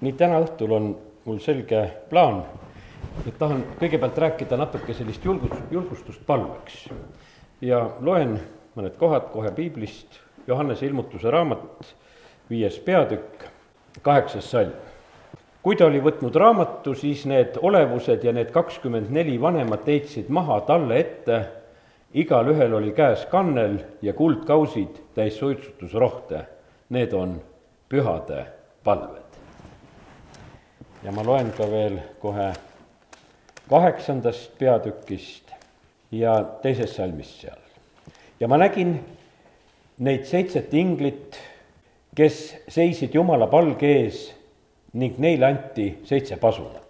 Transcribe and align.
nii 0.00 0.14
täna 0.14 0.38
õhtul 0.44 0.72
on 0.74 0.88
mul 1.26 1.40
selge 1.42 1.80
plaan, 2.10 2.42
et 3.26 3.34
tahan 3.38 3.64
kõigepealt 3.80 4.18
rääkida 4.22 4.58
natuke 4.58 4.94
sellist 4.94 5.24
julgus, 5.24 5.56
julgustust 5.70 6.22
palveks. 6.26 6.88
ja 7.60 7.80
loen 8.00 8.38
mõned 8.76 8.94
kohad 8.98 9.32
kohe 9.32 9.50
piiblist, 9.50 10.20
Johannese 10.46 10.86
ilmutuse 10.86 11.30
raamat, 11.30 11.94
viies 12.50 12.78
peatükk, 12.78 13.44
kaheksas 14.02 14.50
salm. 14.50 14.72
kui 15.62 15.76
ta 15.76 15.86
oli 15.86 16.00
võtnud 16.00 16.34
raamatu, 16.34 16.94
siis 16.94 17.26
need 17.26 17.58
olevused 17.62 18.24
ja 18.24 18.32
need 18.32 18.50
kakskümmend 18.54 19.10
neli 19.10 19.40
vanemat 19.40 19.86
heitsid 19.86 20.28
maha 20.28 20.60
talle 20.60 21.00
ette, 21.00 21.44
igalühel 22.14 22.74
oli 22.74 22.92
käes 22.92 23.26
kannel 23.26 23.78
ja 24.02 24.12
kuldkausid 24.12 25.02
täis 25.14 25.38
suitsutusrohte. 25.38 26.46
Need 26.88 27.12
on 27.12 27.40
pühade 27.88 28.46
palved 28.84 29.27
ja 31.02 31.12
ma 31.14 31.22
loen 31.22 31.52
ka 31.54 31.66
veel 31.70 31.98
kohe 32.22 32.48
kaheksandast 33.68 34.56
peatükist 34.58 35.52
ja 36.10 36.34
teisest 36.62 36.96
salmist 36.96 37.42
seal. 37.42 37.60
ja 38.40 38.48
ma 38.48 38.58
nägin 38.58 38.98
neid 39.98 40.26
seitset 40.26 40.74
inglit, 40.74 41.36
kes 42.14 42.56
seisid 42.70 43.14
Jumala 43.14 43.46
palge 43.50 43.90
ees 44.00 44.28
ning 44.98 45.18
neile 45.18 45.46
anti 45.46 45.88
seitse 46.08 46.36
pasunat. 46.36 46.84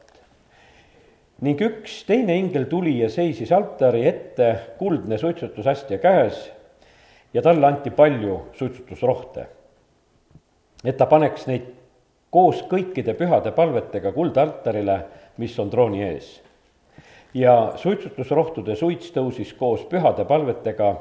ning 1.40 1.60
üks 1.60 2.02
teine 2.06 2.36
ingel 2.38 2.68
tuli 2.70 2.98
ja 2.98 3.10
seisis 3.10 3.52
altari 3.52 4.06
ette, 4.08 4.54
kuldne 4.78 5.18
suitsutusastja 5.18 5.98
käes 5.98 6.48
ja 7.34 7.42
talle 7.42 7.66
anti 7.66 7.90
palju 7.90 8.40
suitsutusrohte, 8.56 9.46
et 10.84 10.96
ta 10.96 11.06
paneks 11.06 11.46
neid 11.46 11.74
koos 12.30 12.62
kõikide 12.68 13.14
pühade 13.16 13.52
palvetega 13.56 14.12
kuldaltarile, 14.12 14.98
mis 15.36 15.58
on 15.58 15.70
trooni 15.70 16.02
ees. 16.02 16.42
ja 17.34 17.72
suitsutusrohtude 17.76 18.76
suits 18.76 19.12
tõusis 19.12 19.52
koos 19.56 19.84
pühade 19.84 20.24
palvetega 20.24 20.94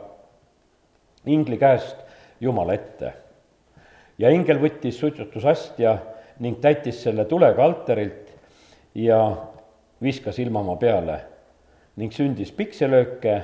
ingli 1.26 1.58
käest 1.58 1.98
Jumala 2.40 2.74
ette. 2.74 3.14
ja 4.18 4.30
ingel 4.30 4.60
võttis 4.60 5.00
suitsutusastja 5.00 5.98
ning 6.40 6.60
täitis 6.62 7.04
selle 7.04 7.26
tulega 7.26 7.64
altarilt 7.64 8.32
ja 8.96 9.38
viskas 10.02 10.40
ilmamaa 10.40 10.76
peale 10.76 11.20
ning 11.98 12.14
sündis 12.14 12.52
pikselööke, 12.54 13.42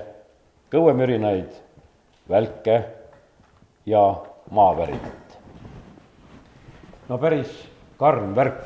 kõuemürinaid, 0.69 1.49
välke 2.29 2.83
ja 3.85 4.03
maavärinat. 4.51 5.37
no 7.09 7.17
päris 7.17 7.72
karm 7.99 8.33
värk, 8.35 8.61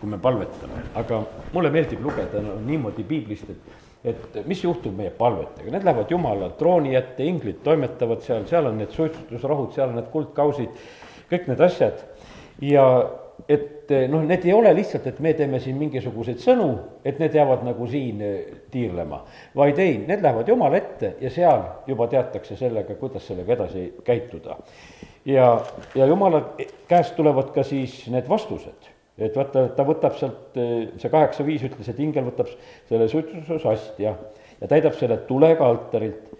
kui 0.00 0.10
me 0.10 0.18
palvetame, 0.18 0.82
aga 0.98 1.22
mulle 1.52 1.70
meeldib 1.70 2.02
lugeda 2.04 2.42
no, 2.42 2.58
niimoodi 2.66 3.04
piiblist, 3.06 3.50
et 3.50 3.80
et 4.02 4.40
mis 4.50 4.58
juhtub 4.64 4.96
meie 4.98 5.12
palvetega, 5.14 5.70
need 5.70 5.84
lähevad 5.86 6.10
Jumala 6.10 6.48
trooni 6.58 6.96
ette, 6.98 7.22
inglid 7.22 7.60
toimetavad 7.62 8.24
seal, 8.24 8.42
seal 8.50 8.66
on 8.66 8.80
need 8.80 8.90
suitsutusrohud, 8.90 9.70
seal 9.76 9.92
on 9.92 10.00
need 10.00 10.08
kuldkausid, 10.10 10.80
kõik 11.30 11.46
need 11.46 11.62
asjad. 11.62 12.02
Ja 12.66 12.86
et 13.48 13.90
noh, 14.08 14.22
need 14.26 14.44
ei 14.46 14.52
ole 14.54 14.70
lihtsalt, 14.76 15.06
et 15.10 15.20
me 15.20 15.32
teeme 15.34 15.60
siin 15.60 15.76
mingisuguseid 15.80 16.38
sõnu, 16.42 16.68
et 17.04 17.18
need 17.20 17.34
jäävad 17.34 17.64
nagu 17.66 17.86
siin 17.90 18.22
tiirlema, 18.70 19.22
vaid 19.58 19.78
ei, 19.82 19.98
need 20.06 20.22
lähevad 20.22 20.48
Jumala 20.48 20.78
ette 20.78 21.16
ja 21.20 21.30
seal 21.30 21.64
juba 21.86 22.06
teatakse 22.12 22.56
sellega, 22.56 22.94
kuidas 23.00 23.26
sellega 23.26 23.56
edasi 23.58 23.88
käituda 24.04 24.60
ja, 25.24 25.60
ja 25.94 26.06
jumala 26.06 26.42
käest 26.88 27.16
tulevad 27.16 27.52
ka 27.54 27.62
siis 27.62 28.06
need 28.10 28.28
vastused. 28.28 28.90
et 29.18 29.36
vaata, 29.36 29.66
ta 29.76 29.84
võtab 29.86 30.16
sealt, 30.18 30.56
see 30.98 31.10
kaheksa 31.12 31.44
viis 31.46 31.62
ütles, 31.66 31.88
et 31.88 31.98
ingel 32.00 32.24
võtab 32.30 32.48
selle 32.88 33.08
suitsutusastja 33.12 34.14
ja 34.60 34.68
täidab 34.68 34.96
selle 34.98 35.18
tulega 35.28 35.68
altarilt 35.68 36.32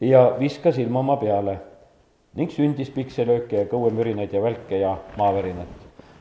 ja 0.00 0.30
viskas 0.38 0.78
ilmamaa 0.78 1.18
peale 1.20 1.58
ning 2.38 2.54
sündis 2.54 2.92
pikselööke 2.94 3.64
ja 3.64 3.68
kõuemürinaid 3.68 4.32
ja 4.32 4.42
välke 4.42 4.78
ja 4.78 4.94
maavärinat. 5.18 5.79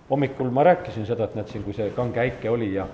Hommikul 0.10 0.52
ma 0.54 0.64
rääkisin 0.64 1.06
seda, 1.06 1.30
et 1.30 1.36
näed 1.38 1.50
siin, 1.52 1.64
kui 1.64 1.74
see 1.78 1.90
kange 1.96 2.22
äike 2.24 2.50
oli 2.50 2.74
ja 2.74 2.88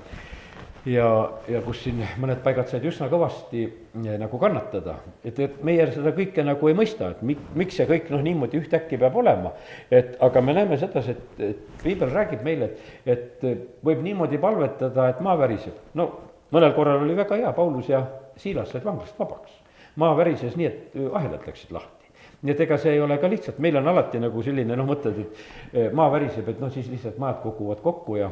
ja, 0.86 1.08
ja 1.50 1.62
kus 1.66 1.82
siin 1.86 2.02
mõned 2.22 2.42
paigad 2.46 2.70
said 2.70 2.86
üsna 2.86 3.08
kõvasti 3.10 3.64
eh, 3.66 4.18
nagu 4.22 4.38
kannatada. 4.42 4.98
et, 5.26 5.40
et 5.40 5.58
meie 5.66 5.88
seda 5.94 6.14
kõike 6.16 6.46
nagu 6.46 6.70
ei 6.70 6.78
mõista, 6.78 7.10
et 7.16 7.24
mik-, 7.26 7.48
miks 7.58 7.80
see 7.80 7.88
kõik 7.90 8.12
noh, 8.14 8.22
niimoodi 8.26 8.62
ühtäkki 8.62 9.00
peab 9.02 9.18
olema. 9.18 9.54
et 9.90 10.16
aga 10.22 10.42
me 10.42 10.54
näeme 10.58 10.78
sedasi, 10.82 11.16
et, 11.16 11.42
et 11.50 11.84
piibel 11.84 12.14
räägib 12.14 12.46
meile, 12.46 12.72
et, 13.06 13.44
et 13.44 13.68
võib 13.86 14.06
niimoodi 14.06 14.40
palvetada, 14.42 15.10
et 15.10 15.22
maa 15.26 15.38
väriseb. 15.42 15.82
no 15.98 16.10
mõnel 16.54 16.76
korral 16.78 17.04
oli 17.04 17.18
väga 17.18 17.42
hea, 17.42 17.54
Paulus 17.54 17.90
ja 17.90 18.06
Siilas 18.38 18.70
said 18.70 18.86
vanglast 18.86 19.20
vabaks. 19.20 19.62
maa 19.96 20.16
värises 20.18 20.58
nii, 20.60 20.66
et 20.66 20.98
ahelad 21.14 21.48
läksid 21.48 21.74
lahti 21.74 22.05
nii 22.42 22.54
et 22.54 22.62
ega 22.68 22.78
see 22.78 22.94
ei 22.94 23.02
ole 23.02 23.18
ka 23.18 23.30
lihtsalt, 23.32 23.60
meil 23.60 23.78
on 23.78 23.88
alati 23.88 24.20
nagu 24.20 24.44
selline 24.44 24.76
noh, 24.76 24.88
mõtted, 24.90 25.20
et 25.22 25.44
eh, 25.74 25.90
maa 25.94 26.12
väriseb, 26.14 26.50
et 26.50 26.60
noh, 26.62 26.72
siis 26.74 26.90
lihtsalt 26.92 27.18
majad 27.22 27.42
kukuvad 27.44 27.82
kokku 27.84 28.22
ja 28.22 28.32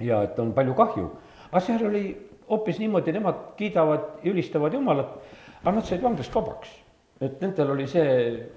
ja 0.00 0.22
et 0.24 0.38
on 0.40 0.54
palju 0.56 0.74
kahju 0.74 1.10
aga 1.50 1.62
seal 1.64 1.86
oli 1.86 2.04
hoopis 2.50 2.78
niimoodi, 2.78 3.12
nemad 3.14 3.42
kiidavad 3.58 4.22
ja 4.24 4.32
ülistavad 4.32 4.74
Jumalat, 4.74 5.18
aga 5.62 5.74
nad 5.76 5.86
said 5.86 6.02
vanglast 6.02 6.34
vabaks. 6.34 6.70
et 7.20 7.40
nendel 7.42 7.70
oli 7.74 7.84
see, 7.84 8.04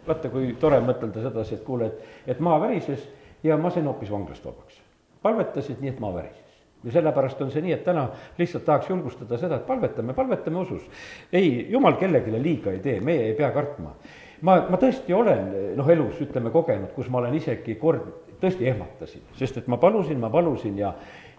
vaata 0.08 0.30
kui 0.32 0.54
tore 0.56 0.78
mõtelda 0.80 1.26
sedasi, 1.26 1.58
et 1.58 1.64
kuule, 1.66 1.90
et, 1.90 2.14
et 2.32 2.40
maa 2.40 2.62
värises 2.64 3.02
ja 3.44 3.58
ma 3.60 3.68
sain 3.74 3.90
hoopis 3.90 4.12
vanglast 4.12 4.46
vabaks. 4.46 4.80
palvetasid 5.22 5.82
nii, 5.82 5.92
et 5.92 6.00
maa 6.00 6.14
värises 6.16 6.62
ja 6.84 6.92
sellepärast 6.92 7.42
on 7.42 7.52
see 7.52 7.64
nii, 7.66 7.74
et 7.76 7.84
täna 7.84 8.06
lihtsalt 8.38 8.66
tahaks 8.66 8.90
julgustada 8.90 9.38
seda, 9.38 9.60
et 9.60 9.68
palvetame, 9.68 10.14
palvetame 10.14 10.60
usus. 10.64 10.86
ei, 11.34 11.68
jumal 11.72 11.98
kellelegi 12.00 12.40
liiga 12.40 12.72
ei 12.72 12.80
tee, 12.80 13.00
meie 13.02 13.28
ei 13.32 13.34
pea 13.36 13.52
kartma. 13.52 13.96
Ma, 14.44 14.60
ma 14.70 14.80
tõesti 14.80 15.16
olen 15.16 15.50
noh, 15.78 15.90
elus 15.90 16.22
ütleme 16.24 16.52
kogenud, 16.54 16.92
kus 16.96 17.10
ma 17.12 17.22
olen 17.22 17.36
isegi 17.40 17.78
kord 17.82 18.08
tõesti 18.44 18.68
ehmatasin, 18.70 19.24
sest 19.40 19.62
et 19.62 19.70
ma 19.72 19.80
palusin, 19.82 20.20
ma 20.20 20.32
palusin 20.34 20.78
ja 20.80 20.94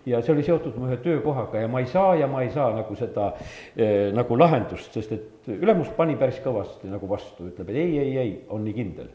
ja 0.04 0.18
see 0.20 0.34
oli 0.34 0.42
seotud 0.44 0.74
mu 0.76 0.88
ühe 0.90 0.98
töökohaga 1.00 1.62
ja 1.62 1.68
ma 1.68 1.80
ei 1.80 1.86
saa 1.88 2.10
ja 2.20 2.26
ma 2.28 2.42
ei 2.44 2.50
saa 2.52 2.74
nagu 2.76 2.96
seda 2.96 3.30
eh, 3.76 4.10
nagu 4.12 4.36
lahendust, 4.36 4.92
sest 4.92 5.14
et 5.16 5.48
ülemus 5.54 5.88
pani 5.96 6.16
päris 6.20 6.42
kõvasti 6.44 6.90
nagu 6.92 7.08
vastu, 7.08 7.48
ütleb, 7.48 7.72
et 7.72 7.80
ei, 7.80 7.98
ei, 8.02 8.16
ei, 8.20 8.34
on 8.52 8.64
nii 8.66 8.76
kindel. 8.76 9.08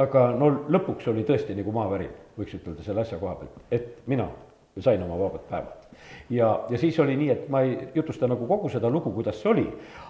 aga 0.00 0.30
no 0.34 0.48
lõpuks 0.72 1.12
oli 1.12 1.26
tõesti 1.28 1.54
nagu 1.54 1.72
maavärin, 1.76 2.10
võiks 2.38 2.56
ütelda 2.56 2.82
selle 2.82 3.04
asja 3.04 3.20
koha 3.20 3.36
pealt, 3.42 3.60
et 3.70 4.00
mina 4.10 4.30
sain 4.80 5.02
oma 5.04 5.20
vabad 5.20 5.44
päevad 5.50 5.83
ja, 6.30 6.48
ja 6.70 6.78
siis 6.78 6.98
oli 7.00 7.16
nii, 7.16 7.30
et 7.30 7.48
ma 7.52 7.60
ei 7.64 7.76
jutusta 7.94 8.28
nagu 8.30 8.46
kogu 8.46 8.68
seda 8.72 8.90
lugu, 8.90 9.12
kuidas 9.12 9.40
see 9.42 9.50
oli, 9.50 9.64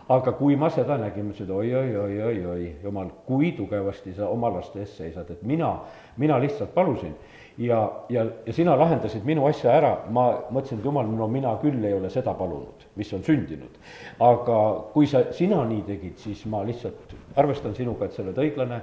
aga 0.08 0.34
kui 0.38 0.56
ma 0.56 0.70
seda 0.72 0.98
nägin, 1.00 1.30
mõtlesin, 1.30 1.48
et 1.48 1.54
oi-oi-oi-oi-oi, 1.58 2.66
jumal, 2.84 3.10
kui 3.26 3.52
tugevasti 3.56 4.14
sa 4.16 4.28
oma 4.32 4.52
laste 4.54 4.82
eest 4.84 5.00
seisad, 5.00 5.30
et 5.30 5.42
mina, 5.42 5.74
mina 6.20 6.38
lihtsalt 6.42 6.74
palusin. 6.74 7.16
Ja, 7.58 7.84
ja, 8.10 8.24
ja 8.46 8.52
sina 8.52 8.72
lahendasid 8.74 9.22
minu 9.22 9.44
asja 9.46 9.70
ära, 9.78 9.92
ma 10.10 10.26
mõtlesin, 10.50 10.80
et 10.80 10.88
jumal, 10.88 11.06
no 11.06 11.28
mina 11.30 11.52
küll 11.62 11.84
ei 11.86 11.94
ole 11.94 12.10
seda 12.10 12.34
palunud, 12.34 12.82
mis 12.98 13.12
on 13.14 13.22
sündinud. 13.22 13.78
aga 14.18 14.60
kui 14.92 15.06
sa, 15.06 15.28
sina 15.32 15.62
nii 15.68 15.84
tegid, 15.86 16.16
siis 16.18 16.42
ma 16.50 16.64
lihtsalt 16.66 17.14
arvestan 17.38 17.74
sinuga, 17.74 18.08
et 18.08 18.16
sa 18.16 18.24
oled 18.26 18.40
õiglane 18.42 18.80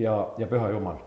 ja, 0.00 0.16
ja 0.40 0.48
püha 0.48 0.72
Jumal 0.72 1.02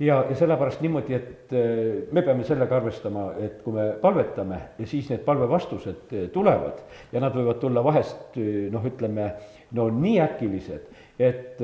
ja, 0.00 0.24
ja 0.28 0.36
sellepärast 0.36 0.80
niimoodi, 0.84 1.14
et 1.14 1.52
äh, 1.52 1.68
me 2.12 2.22
peame 2.22 2.44
sellega 2.44 2.76
arvestama, 2.80 3.28
et 3.42 3.60
kui 3.64 3.76
me 3.76 3.90
palvetame 4.00 4.60
ja 4.78 4.88
siis 4.88 5.08
need 5.12 5.24
palvevastused 5.26 6.12
äh, 6.12 6.26
tulevad 6.34 6.82
ja 7.12 7.22
nad 7.22 7.36
võivad 7.36 7.60
tulla 7.62 7.84
vahest 7.84 8.36
äh, 8.40 8.66
noh, 8.72 8.84
ütleme 8.86 9.30
no 9.76 9.88
nii 9.90 10.18
äkilised, 10.22 10.92
et 11.18 11.62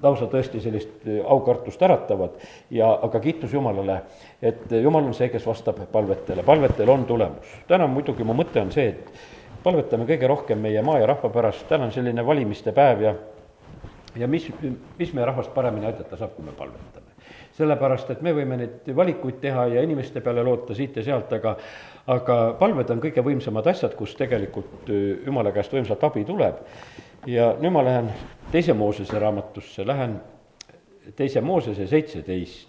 lausa 0.00 0.24
tõesti 0.32 0.62
sellist 0.64 1.02
aukartust 1.28 1.82
äratavad 1.84 2.38
ja, 2.72 2.88
aga 3.04 3.20
kiitus 3.20 3.52
Jumalale, 3.52 3.98
et 4.40 4.70
Jumal 4.72 5.10
on 5.10 5.16
see, 5.16 5.28
kes 5.28 5.44
vastab 5.46 5.82
palvetele, 5.92 6.46
palvetel 6.46 6.88
on 6.88 7.04
tulemus. 7.04 7.58
täna 7.68 7.90
muidugi 7.90 8.24
mu 8.24 8.36
mõte 8.38 8.62
on 8.62 8.72
see, 8.72 8.94
et 8.94 9.60
palvetame 9.66 10.08
kõige 10.08 10.30
rohkem 10.30 10.64
meie 10.64 10.80
maa 10.86 11.02
ja 11.02 11.10
rahva 11.12 11.28
pärast, 11.34 11.68
täna 11.68 11.90
on 11.90 11.92
selline 11.92 12.24
valimiste 12.26 12.72
päev 12.72 13.04
ja 13.04 13.14
ja 14.16 14.28
mis, 14.28 14.48
mis 14.98 15.12
meie 15.14 15.28
rahvast 15.28 15.54
paremini 15.54 15.90
aidata 15.90 16.16
saab, 16.16 16.34
kui 16.36 16.44
me 16.46 16.56
palvetame. 16.56 17.09
Sellepärast, 17.56 18.10
et 18.10 18.22
me 18.22 18.32
võime 18.34 18.56
neid 18.56 18.90
valikuid 18.96 19.40
teha 19.42 19.66
ja 19.74 19.82
inimeste 19.82 20.22
peale 20.24 20.42
loota 20.46 20.74
siit 20.74 20.96
ja 20.96 21.04
sealt, 21.04 21.32
aga 21.32 21.56
aga 22.10 22.36
palved 22.58 22.90
on 22.90 23.00
kõige 23.02 23.22
võimsamad 23.22 23.66
asjad, 23.70 23.94
kus 23.98 24.16
tegelikult 24.18 24.88
äh, 24.90 25.20
Jumala 25.26 25.52
käest 25.54 25.72
võimsalt 25.74 26.02
abi 26.06 26.24
tuleb 26.26 26.62
ja 27.28 27.52
nüüd 27.60 27.74
ma 27.74 27.84
lähen 27.84 28.10
teise 28.52 28.74
Moosese 28.74 29.18
raamatusse, 29.18 29.86
lähen 29.86 30.20
teise 31.16 31.40
Moosese 31.40 31.86
seitseteist. 31.86 32.68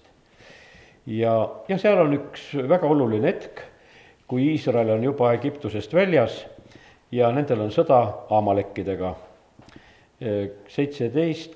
ja, 1.06 1.34
ja 1.68 1.78
seal 1.78 2.02
on 2.04 2.14
üks 2.18 2.52
väga 2.70 2.88
oluline 2.88 3.28
hetk, 3.28 3.64
kui 4.28 4.52
Iisrael 4.54 4.90
on 4.90 5.04
juba 5.04 5.34
Egiptusest 5.34 5.94
väljas 5.94 6.44
ja 7.12 7.32
nendel 7.32 7.62
on 7.62 7.72
sõda 7.72 8.02
Amalekkidega. 8.30 9.16
seitseteist 10.68 11.56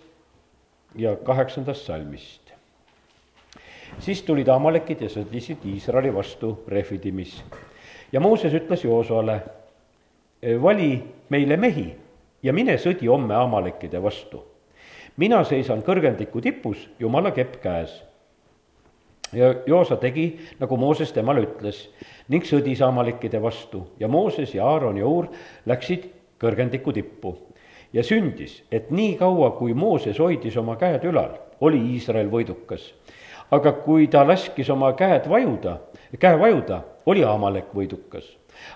ja 0.97 1.15
kaheksandast 1.15 1.85
salmist. 1.85 2.44
Siis 3.99 4.23
tulid 4.23 4.47
Amalekid 4.47 5.01
ja 5.01 5.09
sõdisid 5.09 5.65
Iisraeli 5.65 6.13
vastu 6.13 6.63
Refidimis. 6.67 7.43
ja 8.11 8.19
Mooses 8.19 8.53
ütles 8.53 8.83
Joosoale, 8.83 9.41
vali 10.61 11.03
meile 11.29 11.57
mehi 11.57 11.95
ja 12.43 12.53
mine 12.53 12.77
sõdi 12.77 13.07
homme 13.07 13.35
Amalekide 13.35 14.01
vastu. 14.03 14.43
mina 15.17 15.43
seisan 15.43 15.81
kõrgendiku 15.83 16.41
tipus, 16.41 16.89
jumala 16.99 17.31
kepp 17.31 17.61
käes. 17.61 18.03
ja 19.33 19.55
Joosa 19.65 19.95
tegi, 19.95 20.39
nagu 20.59 20.77
Mooses 20.77 21.11
temale 21.11 21.41
ütles 21.41 21.89
ning 22.27 22.43
sõdis 22.43 22.81
Amalekide 22.81 23.41
vastu 23.41 23.87
ja 23.99 24.07
Mooses 24.07 24.55
ja 24.55 24.67
Aaron 24.67 24.97
ja 24.97 25.07
Uur 25.07 25.27
läksid 25.65 26.09
kõrgendiku 26.39 26.93
tippu. 26.93 27.37
ja 27.93 28.03
sündis, 28.03 28.63
et 28.71 28.91
nii 28.91 29.15
kaua, 29.15 29.51
kui 29.51 29.73
Mooses 29.73 30.19
hoidis 30.19 30.57
oma 30.57 30.75
käed 30.75 31.03
ülal, 31.03 31.39
oli 31.61 31.79
Iisrael 31.93 32.29
võidukas 32.29 32.93
aga 33.51 33.71
kui 33.85 34.07
ta 34.07 34.23
laskis 34.27 34.69
oma 34.69 34.93
käed 34.93 35.29
vajuda, 35.29 35.77
käe 36.19 36.39
vajuda, 36.39 36.81
oli 37.05 37.23
Amalek 37.23 37.73
võidukas. 37.75 38.25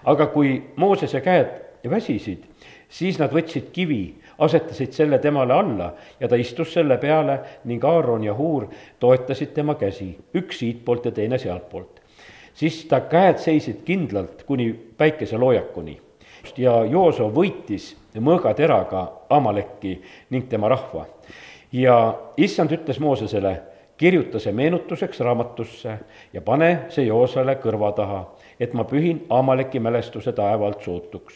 aga 0.05 0.27
kui 0.27 0.63
Moosese 0.75 1.21
käed 1.21 1.47
väsisid, 1.89 2.43
siis 2.89 3.19
nad 3.19 3.31
võtsid 3.31 3.71
kivi, 3.71 4.15
asetasid 4.39 4.93
selle 4.93 5.19
temale 5.19 5.53
alla 5.53 5.93
ja 6.19 6.27
ta 6.27 6.35
istus 6.35 6.73
selle 6.73 6.97
peale 6.97 7.39
ning 7.65 7.83
Aaron 7.85 8.23
ja 8.23 8.33
Huur 8.33 8.67
toetasid 8.99 9.53
tema 9.53 9.75
käsi, 9.75 10.17
üks 10.35 10.59
siitpoolt 10.59 11.05
ja 11.05 11.11
teine 11.11 11.37
sealtpoolt. 11.37 12.01
siis 12.53 12.85
ta 12.85 13.01
käed 13.01 13.37
seisid 13.39 13.83
kindlalt 13.85 14.43
kuni 14.43 14.73
päikeseloojakuni 14.97 15.99
ja 16.57 16.83
Jooso 16.85 17.29
võitis 17.33 17.95
mõõgateraga 18.19 19.05
Amaleki 19.29 20.01
ning 20.29 20.49
tema 20.49 20.69
rahva. 20.69 21.05
ja 21.71 22.15
issand 22.37 22.71
ütles 22.71 22.99
Moosesele, 22.99 23.61
kirjuta 23.99 24.39
see 24.39 24.53
meenutuseks 24.55 25.19
raamatusse 25.19 25.93
ja 26.33 26.41
pane 26.41 26.69
see 26.93 27.05
Joosale 27.09 27.57
kõrva 27.59 27.91
taha, 27.95 28.21
et 28.59 28.73
ma 28.73 28.85
pühin 28.87 29.25
Amaleki 29.29 29.79
mälestuse 29.79 30.31
taevalt 30.33 30.83
sootuks. 30.83 31.33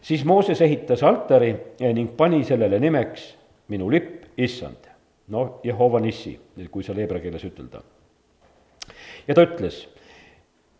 siis 0.00 0.24
Mooses 0.24 0.60
ehitas 0.60 1.02
altari 1.02 1.54
ning 1.80 2.16
pani 2.16 2.44
sellele 2.44 2.80
nimeks 2.80 3.34
minu 3.68 3.90
lipp, 3.90 4.24
issand. 4.38 4.88
noh, 5.28 5.60
Jehova 5.64 6.00
Nissi, 6.00 6.40
kui 6.70 6.82
seal 6.82 6.98
heebra 7.00 7.20
keeles 7.20 7.44
ütelda. 7.44 7.82
ja 9.28 9.34
ta 9.34 9.44
ütles, 9.44 9.84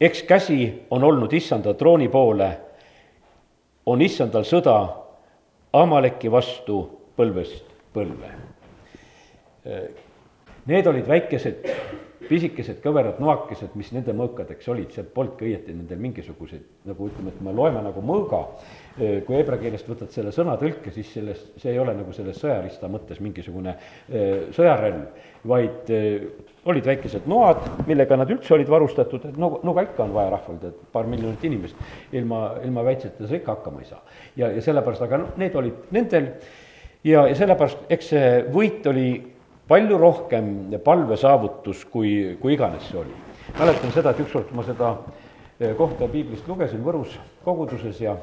eks 0.01 0.23
käsi 0.23 0.87
on 0.91 1.05
olnud 1.05 1.33
issanda 1.33 1.75
trooni 1.75 2.09
poole, 2.09 2.51
on 3.87 4.03
issandal 4.03 4.45
sõda 4.45 4.79
Amaleki 5.73 6.31
vastu 6.33 6.81
põlvest 7.17 7.77
põlve 7.93 8.33
Need 10.65 10.87
olid 10.89 11.05
väikesed, 11.05 11.67
pisikesed 12.25 12.79
kõverad 12.81 13.19
noakesed, 13.21 13.75
mis 13.77 13.91
nende 13.93 14.15
mõõkadeks 14.17 14.69
olid, 14.73 14.95
sealt 14.95 15.11
polnudki 15.13 15.51
õieti 15.51 15.75
nendel 15.77 15.99
mingisuguseid, 16.01 16.63
nagu 16.89 17.09
ütleme, 17.11 17.35
et 17.35 17.43
me 17.45 17.53
loeme 17.53 17.83
nagu 17.85 18.01
mõõga, 18.01 18.41
kui 18.97 19.37
heebra 19.37 19.59
keelest 19.61 19.91
võtad 19.91 20.15
selle 20.15 20.33
sõna 20.33 20.55
tõlke, 20.61 20.93
siis 20.95 21.11
sellest, 21.13 21.51
see 21.61 21.75
ei 21.75 21.83
ole 21.83 21.93
nagu 21.99 22.15
selles 22.17 22.41
sõjarista 22.41 22.89
mõttes 22.89 23.21
mingisugune 23.21 23.77
sõjarelv, 24.57 25.05
vaid 25.53 25.93
olid 26.65 26.89
väikesed 26.89 27.29
noad, 27.29 27.61
millega 27.85 28.17
nad 28.17 28.33
üldse 28.33 28.57
olid 28.57 28.73
varustatud, 28.73 29.29
et 29.29 29.37
no, 29.37 29.59
no 29.61 29.77
ka 29.77 29.85
ikka 29.91 30.07
on 30.07 30.17
vaja 30.17 30.33
rahval, 30.39 30.63
et 30.65 30.81
paar 30.97 31.13
miljonit 31.13 31.45
inimest. 31.45 31.77
Ilma, 32.17 32.41
ilma 32.65 32.87
väitseteta 32.89 33.29
sa 33.29 33.37
ikka 33.37 33.59
hakkama 33.59 33.85
ei 33.85 33.93
saa. 33.93 34.01
ja, 34.41 34.49
ja 34.49 34.65
sellepärast, 34.65 35.05
aga 35.05 35.21
noh, 35.27 35.37
need 35.41 35.61
olid 35.61 35.93
nendel. 35.93 36.33
Ja, 37.05 37.27
ja 37.29 37.37
sellepärast, 37.37 37.85
eks 37.93 38.13
see 38.15 38.29
võit 38.49 38.87
oli 38.89 39.11
palju 39.69 39.99
rohkem 39.99 40.47
palvesaavutus, 40.85 41.85
kui, 41.91 42.37
kui 42.41 42.55
iganes 42.55 42.89
see 42.91 43.01
oli. 43.01 43.21
mäletan 43.59 43.93
seda, 43.93 44.11
et 44.11 44.21
ükskord 44.25 44.53
ma 44.57 44.65
seda 44.65 44.95
eh, 45.61 45.75
kohta 45.77 46.09
piiblist 46.09 46.49
lugesin 46.49 46.83
Võrus 46.85 47.19
koguduses 47.45 48.01
ja 48.01 48.17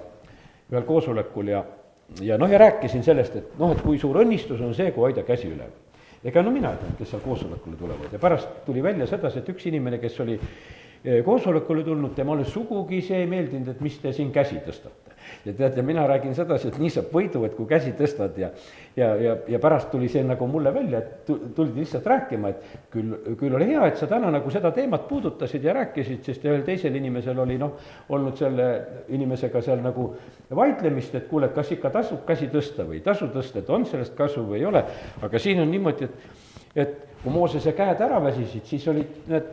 ühel 0.72 0.86
koosolekul 0.88 1.52
ja, 1.54 1.64
ja 2.22 2.38
noh, 2.42 2.50
ja 2.50 2.60
rääkisin 2.62 3.04
sellest, 3.04 3.36
et 3.36 3.60
noh, 3.60 3.72
et 3.74 3.82
kui 3.86 4.00
suur 4.02 4.22
õnnistus 4.24 4.62
on 4.62 4.74
see, 4.78 4.92
kui 4.92 5.08
hoida 5.08 5.24
käsi 5.28 5.50
üleval. 5.50 5.78
ega 6.24 6.42
no 6.42 6.52
mina 6.52 6.74
ei 6.74 6.82
teadnud, 6.82 6.98
kes 7.00 7.14
seal 7.14 7.24
koosolekule 7.26 7.76
tulevad 7.78 8.14
ja 8.14 8.20
pärast 8.20 8.50
tuli 8.66 8.84
välja 8.84 9.08
sedasi, 9.08 9.42
et 9.42 9.50
üks 9.50 9.66
inimene, 9.70 9.98
kes 10.02 10.20
oli 10.22 10.38
eh, 10.38 11.24
koosolekule 11.26 11.84
tulnud, 11.84 12.14
temale 12.16 12.46
sugugi 12.46 13.02
see 13.02 13.24
ei 13.24 13.30
meeldinud, 13.30 13.74
et 13.74 13.82
mis 13.82 13.98
te 14.02 14.14
siin 14.14 14.32
käsi 14.32 14.62
tõstate 14.66 15.18
ja 15.46 15.54
tead, 15.54 15.78
ja 15.78 15.84
mina 15.84 16.08
räägin 16.08 16.36
sedasi, 16.36 16.70
et 16.72 16.80
nii 16.82 16.90
saab 16.94 17.12
võidu, 17.14 17.44
et 17.46 17.56
kui 17.58 17.70
käsi 17.70 17.94
tõstad 17.98 18.38
ja 18.42 18.52
ja, 18.96 19.16
ja, 19.16 19.36
ja 19.48 19.60
pärast 19.60 19.92
tuli 19.92 20.10
see 20.12 20.24
nagu 20.28 20.48
mulle 20.52 20.74
välja, 20.74 21.00
et 21.00 21.30
tuldi 21.56 21.80
lihtsalt 21.80 22.08
rääkima, 22.08 22.52
et 22.52 22.90
küll, 22.92 23.14
küll 23.40 23.56
oli 23.56 23.70
hea, 23.72 23.86
et 23.88 24.00
sa 24.00 24.10
täna 24.12 24.32
nagu 24.34 24.52
seda 24.52 24.72
teemat 24.76 25.08
puudutasid 25.08 25.64
ja 25.64 25.76
rääkisid, 25.78 26.24
sest 26.28 26.46
ühel 26.48 26.66
teisel 26.68 26.96
inimesel 27.00 27.40
oli 27.40 27.58
noh, 27.62 27.78
olnud 28.10 28.38
selle 28.40 28.68
inimesega 29.10 29.62
seal 29.64 29.84
nagu 29.84 30.10
vaidlemist, 30.56 31.16
et 31.16 31.30
kuule, 31.32 31.52
kas 31.56 31.72
ikka 31.72 31.94
tasub 31.94 32.26
käsi 32.28 32.52
tõsta 32.52 32.88
või 32.88 33.00
ei 33.00 33.06
tasu 33.06 33.32
tõsta, 33.32 33.64
et 33.64 33.72
on 33.72 33.88
sellest 33.88 34.18
kasu 34.18 34.44
või 34.48 34.60
ei 34.60 34.68
ole, 34.68 34.84
aga 35.22 35.40
siin 35.40 35.64
on 35.64 35.72
niimoodi, 35.72 36.10
et 36.10 36.50
et 36.76 37.00
kui 37.22 37.32
Moosese 37.34 37.74
käed 37.78 38.00
ära 38.02 38.22
väsisid, 38.24 38.64
siis 38.66 38.88
olid 38.88 39.28
need 39.30 39.50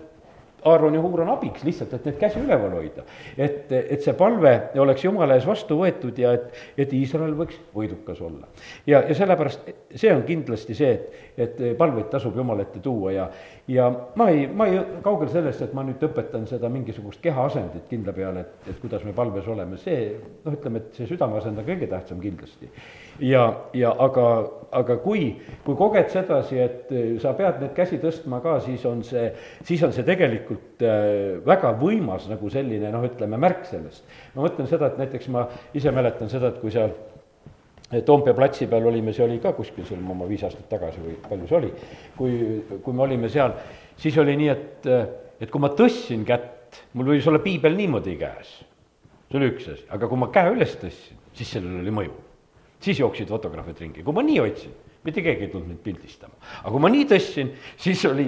Aaron 0.65 0.95
ja 0.95 1.01
Huur 1.01 1.21
on 1.23 1.29
abiks 1.33 1.65
lihtsalt, 1.65 1.93
et 1.95 2.07
neid 2.09 2.19
käsi 2.19 2.41
üleval 2.43 2.73
hoida. 2.79 3.05
et, 3.37 3.71
et 3.73 4.03
see 4.03 4.15
palve 4.19 4.55
oleks 4.79 5.05
Jumala 5.05 5.37
ees 5.39 5.47
vastu 5.47 5.79
võetud 5.79 6.19
ja 6.19 6.33
et, 6.35 6.49
et 6.79 6.93
Iisrael 6.93 7.37
võiks 7.39 7.61
võidukas 7.75 8.21
olla. 8.25 8.49
ja, 8.87 9.03
ja 9.07 9.15
sellepärast 9.15 9.71
see 9.95 10.13
on 10.15 10.25
kindlasti 10.27 10.75
see, 10.75 10.91
et, 10.95 11.39
et 11.39 11.63
palveid 11.79 12.11
tasub 12.11 12.37
Jumala 12.37 12.67
ette 12.67 12.83
tuua 12.85 13.15
ja, 13.15 13.29
ja 13.69 13.89
ma 14.15 14.29
ei, 14.33 14.47
ma 14.47 14.67
ei, 14.67 14.79
kaugel 15.05 15.29
sellest, 15.33 15.61
et 15.67 15.75
ma 15.77 15.83
nüüd 15.85 16.01
õpetan 16.09 16.47
seda 16.49 16.71
mingisugust 16.73 17.21
kehaasendit 17.25 17.85
kindla 17.91 18.15
peale, 18.17 18.45
et, 18.47 18.71
et 18.73 18.79
kuidas 18.81 19.05
me 19.05 19.13
palves 19.17 19.49
oleme, 19.51 19.77
see 19.81 20.15
noh, 20.17 20.55
ütleme, 20.55 20.81
et 20.81 20.97
see 20.97 21.09
südameasend 21.11 21.61
on 21.61 21.67
kõige 21.67 21.89
tähtsam 21.91 22.23
kindlasti. 22.23 22.71
ja, 23.29 23.45
ja 23.77 23.93
aga, 24.07 24.25
aga 24.81 24.97
kui, 25.05 25.35
kui 25.67 25.77
koged 25.77 26.09
sedasi, 26.15 26.63
et 26.65 26.95
sa 27.21 27.35
pead 27.37 27.61
neid 27.61 27.77
käsi 27.77 28.01
tõstma 28.01 28.41
ka, 28.45 28.57
siis 28.65 28.87
on 28.89 29.05
see, 29.05 29.29
siis 29.69 29.85
on 29.85 29.93
see 29.93 30.07
tegelikult 30.09 30.87
äh, 30.87 31.37
väga 31.45 31.75
võimas 31.83 32.25
nagu 32.33 32.49
selline 32.53 32.95
noh, 32.95 33.05
ütleme 33.05 33.37
märk 33.37 33.69
sellest. 33.69 34.09
ma 34.35 34.47
mõtlen 34.47 34.71
seda, 34.71 34.89
et 34.89 35.05
näiteks 35.05 35.29
ma 35.35 35.45
ise 35.77 35.93
mäletan 35.93 36.33
seda, 36.33 36.55
et 36.55 36.63
kui 36.65 36.73
seal 36.73 36.97
Toompea 37.89 38.35
platsi 38.37 38.67
peal 38.69 38.85
olime, 38.85 39.15
see 39.17 39.25
oli 39.25 39.39
ka 39.41 39.55
kuskil 39.57 39.87
seal 39.89 40.03
oma 40.13 40.27
viis 40.29 40.43
aastat 40.45 40.67
tagasi 40.69 41.01
või 41.01 41.15
palju 41.25 41.47
see 41.49 41.57
oli, 41.57 41.71
kui, 42.19 42.33
kui 42.85 42.97
me 42.97 43.07
olime 43.07 43.31
seal, 43.33 43.55
siis 43.97 44.19
oli 44.21 44.35
nii, 44.37 44.49
et, 44.53 44.89
et 45.41 45.49
kui 45.49 45.63
ma 45.63 45.71
tõstsin 45.73 46.27
kätt, 46.29 46.83
mul 46.93 47.15
võis 47.15 47.29
olla 47.31 47.41
piibel 47.41 47.79
niimoodi 47.79 48.19
käes, 48.21 48.51
see 49.31 49.41
oli 49.41 49.49
üks 49.55 49.71
asi, 49.73 49.87
aga 49.97 50.11
kui 50.11 50.21
ma 50.21 50.29
käe 50.35 50.53
üles 50.53 50.77
tõstsin, 50.83 51.23
siis 51.39 51.55
sellel 51.57 51.81
oli 51.81 51.95
mõju. 52.01 52.13
siis 52.85 53.01
jooksid 53.01 53.33
fotograafid 53.33 53.81
ringi, 53.81 54.05
kui 54.05 54.15
ma 54.15 54.23
nii 54.27 54.39
hoidsin 54.43 54.77
mitte 55.07 55.23
keegi 55.23 55.47
ei 55.47 55.51
tulnud 55.53 55.69
mind 55.71 55.81
pildistama. 55.83 56.35
aga 56.63 56.71
kui 56.75 56.83
ma 56.83 56.91
nii 56.91 57.05
tõstsin, 57.09 57.51
siis 57.79 58.01
oli 58.09 58.27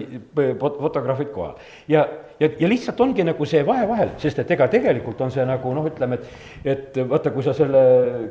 fotograafid 0.61 1.33
kohal. 1.35 1.57
ja, 1.91 2.05
ja, 2.41 2.51
ja 2.61 2.71
lihtsalt 2.71 3.01
ongi 3.03 3.25
nagu 3.27 3.49
see 3.49 3.65
vahe 3.67 3.89
vahel, 3.89 4.13
sest 4.23 4.39
et 4.43 4.55
ega 4.55 4.69
tegelikult 4.71 5.21
on 5.27 5.35
see 5.35 5.45
nagu 5.47 5.75
noh, 5.75 5.89
ütleme, 5.91 6.21
et 6.21 6.71
et 6.75 7.01
vaata, 7.11 7.33
kui 7.35 7.47
sa 7.47 7.55
selle 7.57 7.83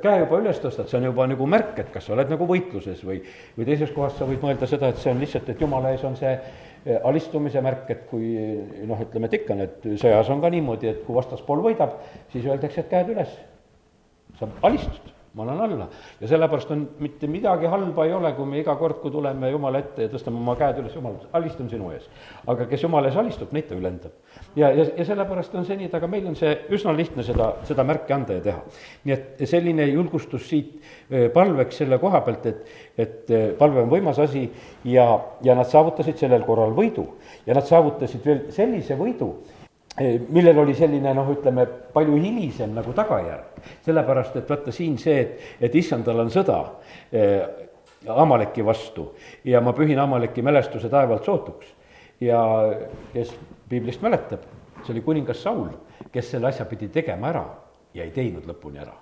käe 0.04 0.24
juba 0.24 0.40
üles 0.44 0.62
tõstad, 0.64 0.88
see 0.88 1.02
on 1.02 1.10
juba 1.10 1.28
nagu 1.30 1.50
märk, 1.50 1.76
et 1.84 1.92
kas 1.94 2.08
sa 2.08 2.16
oled 2.16 2.32
nagu 2.32 2.48
võitluses 2.50 3.04
või 3.06 3.20
või 3.58 3.68
teises 3.68 3.94
kohas 3.96 4.18
sa 4.18 4.30
võid 4.30 4.42
mõelda 4.46 4.70
seda, 4.70 4.94
et 4.94 5.04
see 5.04 5.12
on 5.12 5.22
lihtsalt, 5.22 5.52
et 5.52 5.68
jumala 5.68 5.94
ees 5.94 6.08
on 6.08 6.16
see 6.20 6.32
eh, 6.32 6.98
alistumise 7.04 7.64
märk, 7.66 7.86
et 7.92 8.08
kui 8.10 8.34
noh, 8.88 9.06
ütleme, 9.06 9.28
et 9.28 9.40
ikka 9.42 9.60
need 9.60 9.94
sõjas 10.00 10.32
on 10.32 10.42
ka 10.42 10.56
niimoodi, 10.56 10.94
et 10.94 11.06
kui 11.06 11.20
vastaspool 11.20 11.64
võidab, 11.70 12.00
siis 12.32 12.48
öeldakse, 12.48 12.86
et 12.86 12.92
käed 12.96 13.16
üles. 13.18 13.40
sa 14.40 14.48
alistud 14.64 15.19
ma 15.34 15.44
olen 15.44 15.60
alla. 15.62 15.88
ja 16.22 16.28
sellepärast 16.28 16.72
on 16.72 16.90
mitte 17.00 17.28
midagi 17.28 17.66
halba 17.66 18.06
ei 18.06 18.14
ole, 18.14 18.32
kui 18.34 18.46
me 18.46 18.60
iga 18.60 18.76
kord, 18.76 18.98
kui 19.02 19.12
tuleme 19.12 19.52
Jumala 19.52 19.80
ette 19.80 20.08
ja 20.08 20.12
tõstame 20.12 20.40
oma 20.42 20.56
käed 20.58 20.80
üles, 20.82 20.96
Jumal, 20.96 21.20
alistan 21.38 21.70
sinu 21.70 21.92
ees. 21.94 22.08
aga 22.48 22.66
kes 22.70 22.84
Jumala 22.84 23.12
ees 23.12 23.18
alistub, 23.18 23.52
neid 23.54 23.68
ta 23.70 23.78
ülendab. 23.78 24.16
ja, 24.56 24.72
ja, 24.74 24.86
ja 24.98 25.06
sellepärast 25.06 25.56
on 25.56 25.68
see 25.68 25.78
nii, 25.78 25.90
et 25.92 26.00
aga 26.00 26.08
meil 26.08 26.28
on 26.32 26.36
see 26.40 26.56
üsna 26.76 26.96
lihtne 26.98 27.24
seda, 27.24 27.52
seda 27.70 27.86
märki 27.86 28.16
anda 28.16 28.40
ja 28.40 28.46
teha. 28.48 28.64
nii 29.06 29.18
et 29.18 29.46
selline 29.50 29.86
julgustus 29.92 30.50
siit 30.50 30.74
eh, 31.10 31.30
palveks 31.34 31.84
selle 31.84 32.02
koha 32.02 32.24
pealt, 32.26 32.50
et, 32.50 32.66
et 32.98 33.32
eh, 33.36 33.48
palve 33.60 33.86
on 33.86 33.94
võimas 33.94 34.20
asi 34.26 34.48
ja, 34.84 35.08
ja 35.46 35.56
nad 35.56 35.70
saavutasid 35.70 36.18
sellel 36.18 36.46
korral 36.48 36.74
võidu. 36.78 37.06
ja 37.46 37.54
nad 37.54 37.70
saavutasid 37.70 38.26
veel 38.26 38.46
sellise 38.56 38.98
võidu, 38.98 39.36
millel 40.00 40.58
oli 40.58 40.74
selline 40.78 41.14
noh, 41.16 41.28
ütleme 41.34 41.66
palju 41.94 42.20
hilisem 42.20 42.74
nagu 42.76 42.94
tagajärg. 42.96 43.60
sellepärast, 43.86 44.38
et 44.40 44.50
vaata 44.50 44.72
siin 44.72 44.98
see, 44.98 45.20
et, 45.20 45.50
et 45.62 45.76
issandal 45.76 46.24
on 46.24 46.32
sõda 46.34 46.60
eh, 47.12 47.42
Amaleki 48.08 48.64
vastu 48.64 49.10
ja 49.44 49.60
ma 49.62 49.74
pühin 49.76 50.00
Amaleki 50.00 50.42
mälestuse 50.42 50.90
taevalt 50.90 51.26
sootuks. 51.26 51.68
ja 52.22 52.40
kes 53.14 53.34
piiblist 53.70 54.02
mäletab, 54.02 54.44
see 54.84 54.94
oli 54.94 55.02
kuningas 55.02 55.44
Saul, 55.44 55.70
kes 56.12 56.32
selle 56.32 56.48
asja 56.48 56.66
pidi 56.66 56.88
tegema 56.88 57.30
ära 57.30 57.46
ja 57.94 58.04
ei 58.04 58.12
teinud 58.12 58.48
lõpuni 58.48 58.80
ära. 58.80 58.96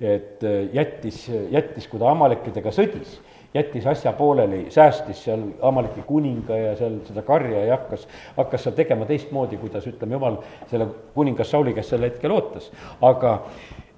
et 0.00 0.44
eh, 0.44 0.68
jättis, 0.72 1.30
jättis, 1.50 1.88
kui 1.88 2.00
ta 2.00 2.10
Amalekidega 2.10 2.72
sõdis, 2.74 3.20
jättis 3.56 3.86
asja 3.86 4.12
pooleli, 4.16 4.66
säästis 4.70 5.24
seal 5.24 5.42
Amaliki 5.62 6.04
kuninga 6.06 6.56
ja 6.56 6.74
seal 6.78 7.00
seda 7.08 7.24
karja 7.26 7.64
ja 7.64 7.78
hakkas, 7.78 8.08
hakkas 8.36 8.66
seal 8.66 8.76
tegema 8.76 9.08
teistmoodi, 9.08 9.58
kuidas 9.60 9.86
ütleme, 9.88 10.18
jumal 10.18 10.40
selle 10.70 10.88
kuningas 11.14 11.50
Sauli 11.50 11.74
käest 11.76 11.94
sel 11.94 12.06
hetkel 12.06 12.34
ootas. 12.36 12.70
aga 13.02 13.38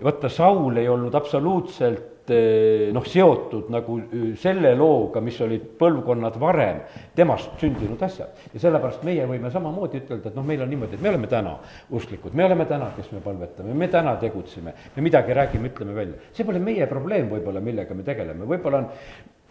vaata, 0.02 0.28
Saul 0.28 0.76
ei 0.76 0.88
olnud 0.88 1.14
absoluutselt 1.14 2.19
Eh, 2.28 2.90
noh, 2.93 3.05
seotud 3.09 3.71
nagu 3.73 3.95
eh, 4.05 4.25
selle 4.37 4.75
looga, 4.76 5.23
mis 5.25 5.38
olid 5.40 5.62
põlvkonnad 5.81 6.35
varem 6.40 6.83
temast 7.17 7.55
sündinud 7.61 8.02
asjad. 8.05 8.43
ja 8.52 8.61
sellepärast 8.61 9.07
meie 9.07 9.25
võime 9.28 9.49
samamoodi 9.52 10.02
ütelda, 10.02 10.28
et 10.28 10.37
noh, 10.37 10.45
meil 10.45 10.61
on 10.61 10.69
niimoodi, 10.69 10.99
et 10.99 11.05
me 11.05 11.09
oleme 11.09 11.31
täna 11.31 11.55
usklikud, 11.88 12.37
me 12.37 12.45
oleme 12.45 12.67
täna, 12.69 12.90
kes 12.97 13.09
me 13.14 13.23
palvetame, 13.25 13.73
me 13.73 13.88
täna 13.88 14.12
tegutseme, 14.21 14.75
me 14.97 15.07
midagi 15.07 15.38
räägime, 15.40 15.73
ütleme 15.73 15.97
välja. 15.97 16.21
see 16.37 16.45
pole 16.45 16.61
meie 16.61 16.87
probleem 16.90 17.33
võib-olla, 17.33 17.64
millega 17.64 17.97
me 17.97 18.05
tegeleme, 18.05 18.45
võib-olla 18.45 18.83
on 18.83 18.90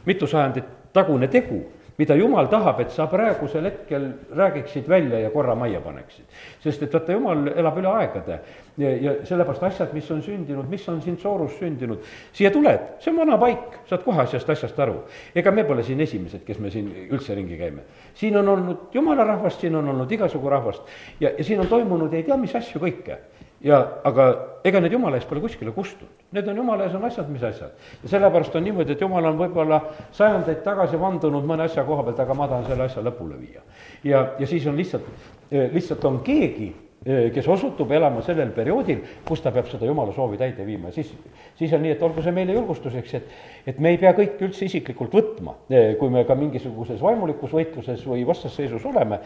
mitu 0.06 0.30
sajandit 0.30 0.70
tagune 0.94 1.32
tegu 1.34 1.64
mida 1.98 2.16
jumal 2.16 2.48
tahab, 2.50 2.80
et 2.84 2.92
sa 2.94 3.08
praegusel 3.10 3.66
hetkel 3.66 4.12
räägiksid 4.36 4.88
välja 4.90 5.20
ja 5.20 5.30
korra 5.34 5.56
majja 5.56 5.82
paneksid. 5.82 6.26
sest 6.64 6.84
et 6.84 6.94
vaata, 6.94 7.14
jumal 7.14 7.48
elab 7.56 7.78
üle 7.82 7.90
aegade 7.90 8.40
ja, 8.78 8.92
ja 8.92 9.14
sellepärast 9.26 9.64
asjad, 9.64 9.94
mis 9.94 10.12
on 10.12 10.22
sündinud, 10.22 10.70
mis 10.70 10.88
on 10.90 11.02
sind 11.02 11.20
soorus 11.20 11.58
sündinud, 11.58 12.04
siia 12.34 12.52
tuled, 12.54 12.84
see 13.02 13.12
on 13.12 13.18
vana 13.24 13.38
paik, 13.42 13.80
saad 13.90 14.06
kohe 14.06 14.22
asjast, 14.22 14.50
asjast 14.50 14.80
aru. 14.80 15.00
ega 15.36 15.52
me 15.52 15.66
pole 15.66 15.84
siin 15.84 16.02
esimesed, 16.06 16.46
kes 16.46 16.60
me 16.62 16.72
siin 16.74 16.92
üldse 17.10 17.36
ringi 17.36 17.58
käime. 17.58 17.88
siin 18.14 18.38
on 18.38 18.54
olnud 18.54 18.94
jumala 18.94 19.26
rahvast, 19.26 19.66
siin 19.66 19.76
on 19.76 19.90
olnud 19.90 20.12
igasugu 20.12 20.50
rahvast 20.50 20.84
ja, 21.20 21.34
ja 21.38 21.44
siin 21.44 21.60
on 21.60 21.68
toimunud 21.68 22.14
ei 22.14 22.24
tea 22.24 22.38
mis 22.38 22.56
asju 22.56 22.82
kõike 22.84 23.18
ja 23.62 23.80
aga 24.04 24.28
ega 24.68 24.80
need 24.84 24.94
jumala 24.94 25.18
ees 25.18 25.26
pole 25.26 25.42
kuskile 25.42 25.72
kustunud, 25.74 26.12
need 26.36 26.48
on 26.48 26.58
jumala 26.62 26.86
ees 26.86 26.96
on 26.98 27.06
asjad, 27.08 27.30
mis 27.32 27.44
asjad. 27.44 27.72
ja 28.04 28.10
sellepärast 28.10 28.56
on 28.56 28.64
niimoodi, 28.68 28.94
et 28.94 29.02
jumal 29.02 29.26
on 29.26 29.40
võib-olla 29.40 29.82
sajandeid 30.12 30.64
tagasi 30.66 31.00
vandunud 31.00 31.46
mõne 31.48 31.66
asja 31.66 31.86
koha 31.88 32.04
pealt, 32.04 32.20
aga 32.26 32.38
ma 32.38 32.48
tahan 32.48 32.68
selle 32.70 32.90
asja 32.90 33.04
lõpule 33.06 33.40
viia. 33.40 33.64
ja, 34.04 34.28
ja 34.40 34.48
siis 34.48 34.68
on 34.68 34.78
lihtsalt, 34.78 35.08
lihtsalt 35.52 36.06
on 36.06 36.22
keegi 36.26 36.74
kes 37.06 37.48
osutub 37.48 37.92
elama 37.94 38.24
sellel 38.26 38.50
perioodil, 38.56 39.04
kus 39.26 39.42
ta 39.44 39.52
peab 39.54 39.70
seda 39.70 39.86
jumala 39.86 40.12
soovi 40.16 40.40
täide 40.40 40.66
viima 40.66 40.90
ja 40.90 40.98
siis, 40.98 41.12
siis 41.60 41.74
on 41.78 41.84
nii, 41.86 41.94
et 41.94 42.02
olgu 42.04 42.24
see 42.26 42.34
meile 42.36 42.56
julgustuseks, 42.58 43.14
et, 43.20 43.36
et 43.70 43.82
me 43.84 43.94
ei 43.94 44.00
pea 44.02 44.16
kõike 44.18 44.48
üldse 44.48 44.66
isiklikult 44.66 45.14
võtma, 45.14 45.54
kui 46.00 46.12
me 46.12 46.26
ka 46.28 46.36
mingisuguses 46.40 47.00
vaimulikus 47.04 47.54
võitluses 47.54 48.02
või 48.08 48.26
vastasseisus 48.28 48.86
oleme, 48.90 49.22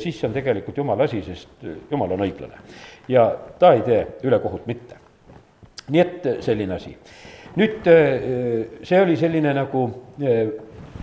siis 0.00 0.16
see 0.16 0.30
on 0.30 0.34
tegelikult 0.34 0.80
jumala 0.80 1.06
asi, 1.06 1.20
sest 1.26 1.68
jumal 1.92 2.16
on 2.16 2.24
õiglane. 2.26 2.64
ja 3.12 3.28
ta 3.60 3.74
ei 3.76 3.84
tee 3.86 4.00
ülekohut 4.24 4.66
mitte. 4.70 4.96
nii 5.90 6.00
et 6.00 6.28
selline 6.40 6.74
asi. 6.74 6.96
nüüd 7.60 7.86
see 8.82 9.04
oli 9.04 9.16
selline 9.20 9.54
nagu 9.54 9.86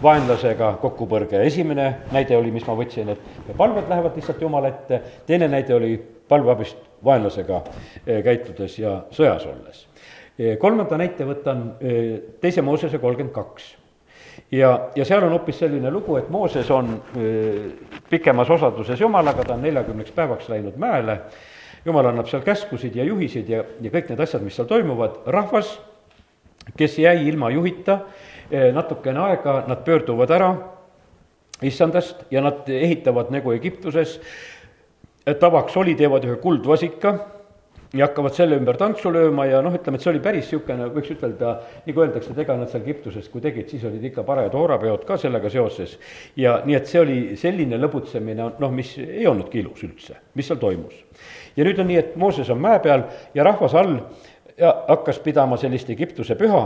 vaenlasega 0.04 0.74
kokkupõrge, 0.82 1.40
esimene 1.48 1.88
näide 2.14 2.38
oli, 2.38 2.52
mis 2.54 2.66
ma 2.68 2.76
võtsin, 2.78 3.10
et 3.14 3.50
palved 3.58 3.90
lähevad 3.90 4.16
lihtsalt 4.18 4.42
Jumala 4.42 4.70
ette, 4.70 5.02
teine 5.26 5.48
näide 5.50 5.76
oli 5.76 5.96
palveabist 6.30 6.78
vaenlasega 7.06 7.62
eh, 8.06 8.22
käitudes 8.26 8.78
ja 8.80 9.00
sõjas 9.14 9.46
olles. 9.50 9.84
Eh, 10.38 10.56
kolmanda 10.62 11.00
näite 11.00 11.26
võtan 11.26 11.64
eh, 11.80 12.14
teise 12.42 12.62
Moosese 12.66 13.02
kolmkümmend 13.02 13.36
kaks. 13.36 13.76
Ja, 14.54 14.92
ja 14.96 15.06
seal 15.06 15.26
on 15.26 15.34
hoopis 15.34 15.58
selline 15.60 15.90
lugu, 15.92 16.16
et 16.20 16.30
Mooses 16.32 16.70
on 16.72 16.92
pikemas 18.08 18.52
osaduses 18.54 19.02
Jumalaga, 19.02 19.44
ta 19.44 19.56
on 19.58 19.66
neljakümneks 19.66 20.14
päevaks 20.16 20.48
läinud 20.54 20.78
mäele, 20.80 21.18
Jumal 21.88 22.10
annab 22.10 22.28
seal 22.30 22.44
käskusid 22.44 22.96
ja 23.00 23.06
juhiseid 23.08 23.50
ja, 23.50 23.64
ja 23.82 23.92
kõik 23.92 24.12
need 24.12 24.22
asjad, 24.24 24.44
mis 24.44 24.56
seal 24.58 24.68
toimuvad, 24.70 25.22
rahvas, 25.32 25.74
kes 26.78 26.98
jäi 27.00 27.22
ilma 27.30 27.50
juhita, 27.54 28.02
natukene 28.52 29.20
aega, 29.20 29.62
nad 29.68 29.82
pöörduvad 29.86 30.32
ära 30.32 30.52
issandast 31.62 32.22
ja 32.32 32.42
nad 32.42 32.70
ehitavad 32.70 33.32
nagu 33.34 33.52
Egiptuses 33.52 34.20
tavaks 35.40 35.76
oli, 35.78 35.96
teevad 36.00 36.24
ühe 36.24 36.38
kuldvasika 36.40 37.18
ja 37.94 38.08
hakkavad 38.08 38.36
selle 38.36 38.58
ümber 38.60 38.78
tantsu 38.80 39.12
lööma 39.14 39.46
ja 39.48 39.62
noh, 39.64 39.76
ütleme, 39.76 39.98
et 39.98 40.04
see 40.04 40.12
oli 40.12 40.22
päris 40.24 40.48
niisugune, 40.48 40.90
võiks 40.94 41.12
ütelda, 41.14 41.54
nagu 41.88 42.04
öeldakse, 42.04 42.34
et 42.34 42.42
ega 42.44 42.58
nad 42.60 42.72
seal 42.72 42.84
Egiptuses, 42.84 43.30
kui 43.32 43.44
tegid, 43.44 43.70
siis 43.72 43.86
olid 43.88 44.04
ikka 44.10 44.26
parajad 44.28 44.56
hoorapeod 44.58 45.06
ka 45.08 45.18
sellega 45.22 45.52
seoses. 45.52 45.98
ja 46.36 46.60
nii, 46.66 46.76
et 46.78 46.92
see 46.92 47.02
oli 47.02 47.18
selline 47.40 47.80
lõbutsemine, 47.80 48.52
noh, 48.60 48.74
mis 48.76 48.94
ei 49.04 49.28
olnudki 49.28 49.62
ilus 49.64 49.84
üldse, 49.88 50.20
mis 50.36 50.50
seal 50.52 50.60
toimus. 50.62 50.96
ja 51.56 51.68
nüüd 51.68 51.80
on 51.80 51.90
nii, 51.92 52.00
et 52.04 52.16
Mooses 52.20 52.52
on 52.54 52.62
mäe 52.62 52.80
peal 52.84 53.08
ja 53.36 53.48
rahvas 53.48 53.76
all 53.76 54.02
ja 54.58 54.74
hakkas 54.88 55.20
pidama 55.20 55.58
sellist 55.58 55.90
Egiptuse 55.90 56.36
püha 56.36 56.64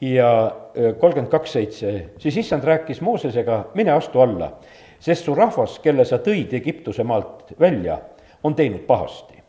ja 0.00 0.30
kolmkümmend 0.74 1.30
kaks 1.30 1.52
seitse, 1.52 1.92
siis 2.18 2.36
issand 2.36 2.64
rääkis 2.64 3.00
Moosesega, 3.00 3.64
mine 3.74 3.92
astu 3.92 4.20
alla 4.20 4.50
sest 5.02 5.26
su 5.26 5.34
rahvas, 5.34 5.78
kelle 5.82 6.04
sa 6.06 6.20
tõid 6.22 6.52
Egiptuse 6.54 7.04
maalt 7.06 7.52
välja, 7.60 7.98
on 8.46 8.54
teinud 8.54 8.84
pahasti. 8.86 9.40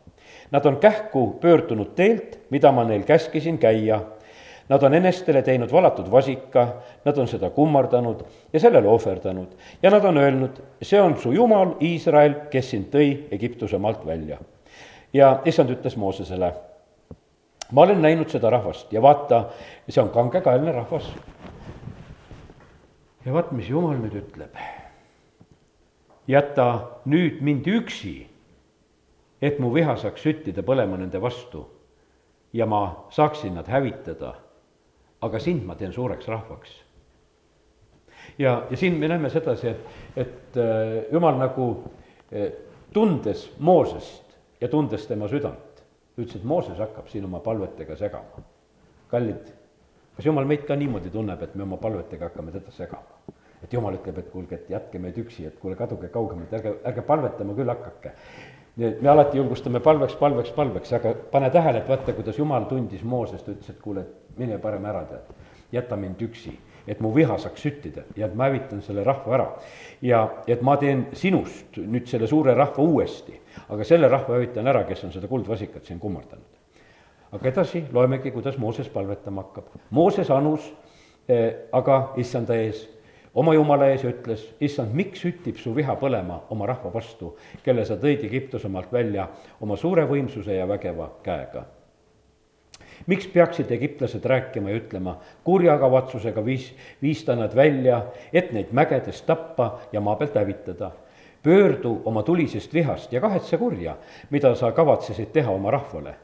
Nad 0.50 0.66
on 0.66 0.80
kähku 0.82 1.38
pöördunud 1.40 1.94
teelt, 1.94 2.38
mida 2.50 2.72
ma 2.72 2.84
neil 2.84 3.04
käskisin 3.06 3.58
käia. 3.58 4.00
Nad 4.68 4.82
on 4.82 4.94
enestele 4.96 5.42
teinud 5.44 5.72
valatud 5.72 6.08
vasika, 6.10 6.66
nad 7.04 7.18
on 7.18 7.28
seda 7.28 7.50
kummardanud 7.52 8.22
ja 8.52 8.60
sellele 8.60 8.88
ohverdanud 8.88 9.52
ja 9.82 9.90
nad 9.92 10.04
on 10.08 10.18
öelnud, 10.18 10.60
see 10.82 11.00
on 11.00 11.18
su 11.20 11.34
jumal, 11.36 11.74
Iisrael, 11.84 12.38
kes 12.50 12.70
sind 12.72 12.88
tõi 12.94 13.10
Egiptuse 13.34 13.78
maalt 13.78 14.06
välja. 14.06 14.38
ja 15.12 15.40
issand 15.44 15.70
ütles 15.70 15.96
Moosesele, 15.96 16.52
ma 17.72 17.82
olen 17.82 18.02
näinud 18.02 18.28
seda 18.28 18.50
rahvast 18.50 18.92
ja 18.92 19.02
vaata, 19.02 19.44
see 19.88 20.02
on 20.02 20.10
kangekaelne 20.10 20.72
rahvas. 20.72 21.12
ja 23.24 23.32
vaat, 23.32 23.52
mis 23.52 23.68
jumal 23.68 23.96
nüüd 23.98 24.16
ütleb 24.20 24.56
jäta 26.28 26.88
nüüd 27.04 27.40
mind 27.40 27.66
üksi, 27.66 28.26
et 29.42 29.58
mu 29.60 29.74
viha 29.74 29.96
saaks 30.00 30.24
süttida 30.24 30.64
põlema 30.64 30.98
nende 31.00 31.20
vastu 31.20 31.66
ja 32.52 32.66
ma 32.66 33.06
saaksin 33.10 33.54
nad 33.54 33.68
hävitada. 33.68 34.34
aga 35.20 35.38
sind 35.40 35.64
ma 35.64 35.74
teen 35.74 35.92
suureks 35.92 36.28
rahvaks. 36.28 36.70
ja, 38.38 38.62
ja 38.70 38.76
siin 38.76 38.94
me 38.94 39.08
näeme 39.08 39.30
sedasi, 39.30 39.68
et, 39.68 39.86
et 40.16 40.56
äh, 40.56 41.12
jumal 41.12 41.38
nagu 41.38 41.84
äh, 42.32 42.52
tundes 42.92 43.50
Moosest 43.58 44.24
ja 44.60 44.68
tundes 44.68 45.06
tema 45.06 45.28
südant, 45.28 45.73
ütles, 46.18 46.36
et 46.36 46.44
Mooses 46.44 46.78
hakkab 46.78 47.08
siin 47.10 47.24
oma 47.24 47.40
palvetega 47.40 47.96
segama. 47.96 48.44
kallid, 49.10 49.52
kas 50.16 50.26
jumal 50.26 50.44
meid 50.44 50.64
ka 50.66 50.76
niimoodi 50.76 51.10
tunneb, 51.10 51.42
et 51.42 51.54
me 51.54 51.62
oma 51.62 51.76
palvetega 51.76 52.30
hakkame 52.30 52.52
teda 52.52 52.70
segama? 52.70 53.34
et 53.64 53.72
jumal 53.72 53.96
ütleb, 53.96 54.18
et 54.20 54.28
kuulge, 54.30 54.58
et 54.58 54.70
jätke 54.70 55.00
meid 55.00 55.16
üksi, 55.18 55.46
et 55.48 55.56
kuule, 55.60 55.76
kaduge 55.78 56.10
kaugemalt, 56.12 56.52
ärge, 56.52 56.74
ärge 56.84 57.04
palvetama 57.06 57.54
küll 57.56 57.72
hakake. 57.72 58.12
nii 58.76 58.88
et 58.88 59.02
me 59.02 59.08
alati 59.08 59.38
julgustame 59.38 59.80
palveks, 59.80 60.16
palveks, 60.20 60.50
palveks, 60.52 60.92
aga 60.98 61.14
pane 61.32 61.50
tähele, 61.54 61.80
et 61.80 61.88
vaata, 61.88 62.12
kuidas 62.12 62.38
jumal 62.38 62.66
tundis 62.68 63.02
Moosest, 63.02 63.48
ütles, 63.48 63.70
et 63.70 63.80
kuule, 63.80 64.04
mine 64.36 64.58
parem 64.58 64.84
ära, 64.90 65.04
tead. 65.08 65.30
jäta 65.72 65.96
mind 65.96 66.20
üksi, 66.22 66.52
et 66.86 67.00
mu 67.00 67.14
viha 67.14 67.38
saaks 67.40 67.62
süttida 67.64 68.04
ja 68.16 68.26
et 68.26 68.34
ma 68.36 68.50
hävitan 68.50 68.82
selle 68.82 69.04
rahva 69.04 69.34
ära. 69.34 69.48
ja 70.02 70.28
et 70.46 70.62
ma 70.62 70.76
teen 70.76 71.06
sinust 71.12 71.78
nüüd 71.78 72.06
selle 72.10 72.26
suure 72.26 72.54
rahva 72.54 72.82
uuesti, 72.82 73.40
aga 73.68 73.84
selle 73.84 74.08
rahva 74.08 74.38
hävitan 74.38 74.68
ära, 74.70 74.84
kes 74.88 75.04
on 75.04 75.12
seda 75.12 75.28
kuldvasikat 75.30 75.84
siin 75.86 76.00
kummardanud. 76.00 76.60
aga 77.34 77.48
edasi 77.48 77.84
loemegi, 77.92 78.30
kuidas 78.30 78.58
Mooses 78.58 78.88
palvetama 78.88 79.42
hakkab. 79.42 79.72
Mooses 79.90 80.30
anus 80.30 80.72
eh, 81.28 81.68
aga 81.72 82.14
issanda 82.16 82.54
ees 82.54 82.88
oma 83.34 83.54
jumala 83.54 83.88
ees 83.90 84.04
ja 84.04 84.10
ütles, 84.12 84.44
issand, 84.60 84.94
miks 84.94 85.24
süttib 85.26 85.58
su 85.58 85.74
viha 85.74 85.96
põlema 85.98 86.44
oma 86.54 86.66
rahva 86.70 86.92
vastu, 86.94 87.34
kelle 87.64 87.84
sa 87.84 87.98
tõid 87.98 88.22
Egiptuse 88.28 88.70
maalt 88.70 88.92
välja 88.92 89.28
oma 89.60 89.76
suure 89.76 90.06
võimsuse 90.06 90.54
ja 90.54 90.68
vägeva 90.70 91.10
käega 91.24 91.64
miks 93.06 93.26
peaksid 93.26 93.70
egiptlased 93.72 94.24
rääkima 94.24 94.70
ja 94.70 94.80
ütlema, 94.80 95.16
kurja 95.44 95.76
kavatsusega 95.78 96.44
viis, 96.44 96.70
viis 97.02 97.24
ta 97.24 97.36
nad 97.36 97.54
välja, 97.56 98.00
et 98.32 98.52
neid 98.52 98.72
mägedes 98.72 99.22
tappa 99.26 99.80
ja 99.92 100.00
maa 100.00 100.16
pealt 100.16 100.36
hävitada. 100.38 100.90
Pöördu 101.44 102.02
oma 102.04 102.22
tulisest 102.22 102.74
vihast 102.74 103.12
ja 103.12 103.20
kahetse 103.20 103.58
kurja, 103.60 103.96
mida 104.30 104.54
sa 104.54 104.72
kavatsesid 104.72 105.32
teha 105.32 105.50
oma 105.50 105.70
rahvale. 105.70 106.14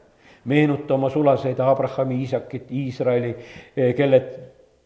meenuta 0.45 0.93
oma 0.93 1.09
sulaseid 1.09 1.59
Abrahami, 1.59 2.15
Iisakit, 2.19 2.71
Iisraeli, 2.71 3.35
kelle, 3.95 4.23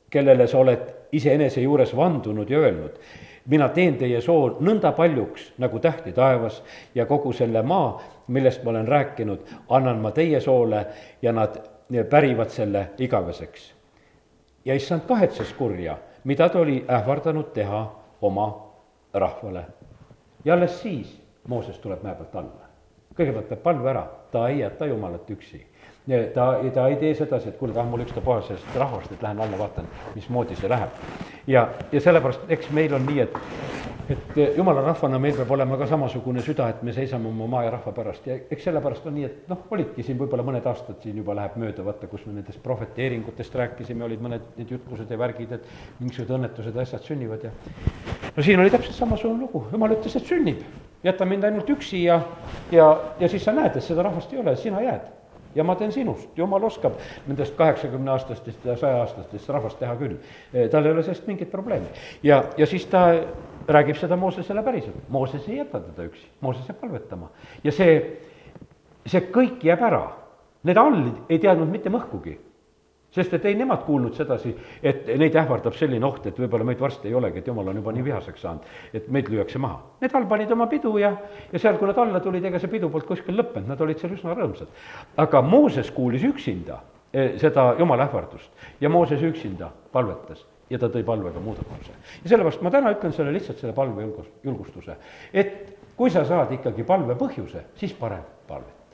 kellele 0.10 0.48
sa 0.48 0.58
oled 0.58 0.82
iseenese 1.12 1.62
juures 1.62 1.96
vandunud 1.96 2.50
ja 2.50 2.60
öelnud, 2.60 3.00
mina 3.46 3.70
teen 3.70 3.96
teie 3.96 4.22
soo 4.22 4.58
nõnda 4.60 4.92
paljuks 4.92 5.54
nagu 5.58 5.80
tähti 5.80 6.12
taevas 6.12 6.64
ja 6.96 7.06
kogu 7.06 7.32
selle 7.34 7.62
maa, 7.64 8.02
millest 8.28 8.64
ma 8.64 8.74
olen 8.74 8.88
rääkinud, 8.88 9.40
annan 9.70 10.02
ma 10.04 10.12
teie 10.12 10.42
soole 10.42 10.86
ja 11.22 11.32
nad 11.32 11.62
pärivad 12.10 12.50
selle 12.50 12.90
igaveseks. 12.98 13.74
ja 14.66 14.76
issand 14.76 15.02
kahetses 15.08 15.54
kurja, 15.54 15.98
mida 16.24 16.50
ta 16.50 16.60
oli 16.60 16.86
ähvardanud 16.90 17.54
teha 17.54 17.96
oma 18.22 18.48
rahvale. 19.14 19.66
Ja 20.46 20.54
alles 20.54 20.82
siis 20.82 21.22
Mooses 21.48 21.78
tuleb 21.80 22.02
mäe 22.04 22.16
pealt 22.16 22.36
alla. 22.36 22.70
kõigepealt 23.16 23.48
teeb 23.50 23.62
palve 23.64 23.90
ära, 23.90 24.08
ta 24.32 24.48
ei 24.50 24.60
jäta 24.60 24.86
Jumalat 24.86 25.30
üksi 25.30 25.66
ta, 26.34 26.60
ta 26.74 26.88
ei 26.88 26.96
tee 26.96 27.14
sedasi, 27.16 27.50
et 27.50 27.58
kuule, 27.58 27.74
tahan 27.74 27.90
mul 27.90 28.04
ükstapuha 28.06 28.42
sellest 28.46 28.76
rahvast, 28.78 29.12
et 29.12 29.22
lähen 29.22 29.42
alla 29.42 29.58
vaatan, 29.58 29.88
mismoodi 30.16 30.56
see 30.56 30.70
läheb. 30.70 30.90
ja, 31.48 31.68
ja 31.92 32.02
sellepärast, 32.02 32.46
eks 32.50 32.70
meil 32.72 32.94
on 32.94 33.06
nii, 33.06 33.20
et, 33.26 33.38
et 34.10 34.38
jumala 34.58 34.82
rahvana 34.86 35.20
meil 35.20 35.36
peab 35.38 35.52
olema 35.56 35.78
ka 35.78 35.88
samasugune 35.90 36.42
süda, 36.46 36.68
et 36.70 36.84
me 36.84 36.94
seisame 36.94 37.30
oma 37.30 37.48
maa 37.50 37.64
ja 37.66 37.72
rahva 37.74 37.94
pärast. 37.96 38.28
Ja 38.28 38.38
eks 38.52 38.68
sellepärast 38.68 39.06
on 39.10 39.16
nii, 39.18 39.26
et 39.26 39.50
noh, 39.50 39.64
olidki 39.74 40.06
siin 40.06 40.20
võib-olla 40.20 40.46
mõned 40.46 40.68
aastad 40.70 41.02
siin 41.04 41.18
juba 41.22 41.36
läheb 41.38 41.58
mööda, 41.62 41.86
vaata, 41.86 42.10
kus 42.12 42.26
me 42.28 42.36
nendest 42.36 42.62
prohveteeringutest 42.64 43.56
rääkisime, 43.62 44.06
olid 44.06 44.22
mõned 44.22 44.52
need 44.60 44.76
jutlused 44.76 45.12
ja 45.12 45.20
värgid, 45.20 45.58
et 45.58 45.66
mingisugused 46.00 46.36
õnnetused 46.38 46.76
ja 46.76 46.86
asjad 46.86 47.08
sünnivad 47.08 47.48
ja 47.48 47.54
no 48.36 48.44
siin 48.46 48.62
oli 48.62 48.74
täpselt 48.74 48.98
samasugune 48.98 49.46
lugu, 49.48 49.66
jumal 49.72 49.96
ütles, 49.98 50.16
et 50.20 50.30
sünnib, 50.30 50.62
jäta 51.06 51.26
mind 51.26 51.50
ainult 51.50 51.70
üksi 51.74 52.04
ja, 52.06 52.20
ja, 52.72 52.90
ja 53.20 53.30
siis 53.32 53.46
sa 53.46 53.54
näed, 53.56 53.76
et 53.76 53.86
seda 53.86 54.06
rahvast 54.06 54.34
ei 54.34 54.42
ole, 54.44 54.56
sina 54.60 54.84
jääd. 54.86 55.12
Ja 55.56 55.64
ma 55.64 55.78
teen 55.80 55.94
sinust, 55.96 56.34
jumal 56.36 56.64
oskab 56.68 56.98
nendest 57.30 57.56
kaheksakümne 57.56 58.12
aastastest 58.12 58.66
ja 58.68 58.76
saja 58.76 58.98
aastastest 59.06 59.48
rahvast 59.56 59.80
teha 59.80 59.94
küll. 59.96 60.18
Eh, 60.52 60.66
tal 60.72 60.84
ei 60.84 60.92
ole 60.92 61.04
sellest 61.04 61.30
mingit 61.30 61.52
probleemi. 61.52 61.88
ja, 62.24 62.44
ja 62.58 62.68
siis 62.68 62.86
ta 62.92 63.06
räägib 63.68 63.98
seda 64.00 64.18
Moosesele 64.20 64.64
päriselt, 64.64 65.10
Mooses 65.10 65.48
ei 65.50 65.58
jäta 65.62 65.80
teda 65.80 66.08
üksi, 66.10 66.28
Mooses 66.42 66.68
jääb 66.70 66.80
palvetama 66.82 67.30
ja 67.64 67.72
see, 67.76 67.96
see 69.06 69.28
kõik 69.34 69.64
jääb 69.66 69.84
ära. 69.86 70.06
Need 70.66 70.78
allid 70.82 71.30
ei 71.30 71.38
teadnud 71.40 71.70
mitte 71.70 71.92
mõhkugi 71.94 72.40
sest 73.16 73.34
et 73.38 73.46
ei 73.48 73.56
nemad 73.56 73.86
kuulnud 73.88 74.16
sedasi, 74.18 74.52
et 74.84 75.08
neid 75.20 75.36
ähvardab 75.40 75.76
selline 75.78 76.04
oht, 76.08 76.26
et 76.28 76.40
võib-olla 76.40 76.68
meid 76.68 76.82
varsti 76.82 77.08
ei 77.08 77.16
olegi, 77.16 77.40
et 77.40 77.48
jumal 77.48 77.70
on 77.72 77.80
juba 77.80 77.94
nii 77.96 78.04
vihaseks 78.10 78.44
saanud, 78.44 78.74
et 78.98 79.08
meid 79.14 79.30
lüüakse 79.32 79.62
maha. 79.62 79.80
Need 80.02 80.18
all 80.20 80.28
panid 80.32 80.52
oma 80.52 80.68
pidu 80.72 80.96
ja, 81.00 81.14
ja 81.52 81.62
seal, 81.62 81.80
kui 81.80 81.88
nad 81.88 82.02
alla 82.02 82.20
tulid, 82.24 82.44
ega 82.50 82.60
see 82.60 82.72
pidu 82.72 82.90
polnud 82.92 83.08
kuskil 83.08 83.40
lõppenud, 83.40 83.70
nad 83.72 83.86
olid 83.86 84.02
seal 84.02 84.18
üsna 84.18 84.36
rõõmsad. 84.36 84.84
aga 85.24 85.42
Mooses 85.46 85.92
kuulis 85.96 86.26
üksinda 86.28 86.82
eh, 87.14 87.38
seda 87.40 87.70
jumala 87.80 88.10
ähvardust 88.10 88.68
ja 88.84 88.92
Mooses 88.92 89.24
üksinda 89.24 89.72
palvetas 89.96 90.44
ja 90.70 90.80
ta 90.82 90.90
tõi 90.92 91.04
palvega 91.06 91.40
muudatuse. 91.40 91.98
ja 92.24 92.30
sellepärast 92.30 92.64
ma 92.66 92.72
täna 92.74 92.94
ütlen 92.96 93.14
selle 93.14 93.34
lihtsalt 93.36 93.62
selle 93.62 93.74
palve 93.74 94.08
julgus, 94.08 94.32
julgustuse, 94.44 94.98
et 95.34 95.78
kui 95.98 96.10
sa 96.12 96.26
saad 96.26 96.52
ikkagi 96.58 96.84
palve 96.84 97.16
põhjuse, 97.20 97.70
siis 97.80 97.94
parem 98.00 98.26
palve 98.48 98.86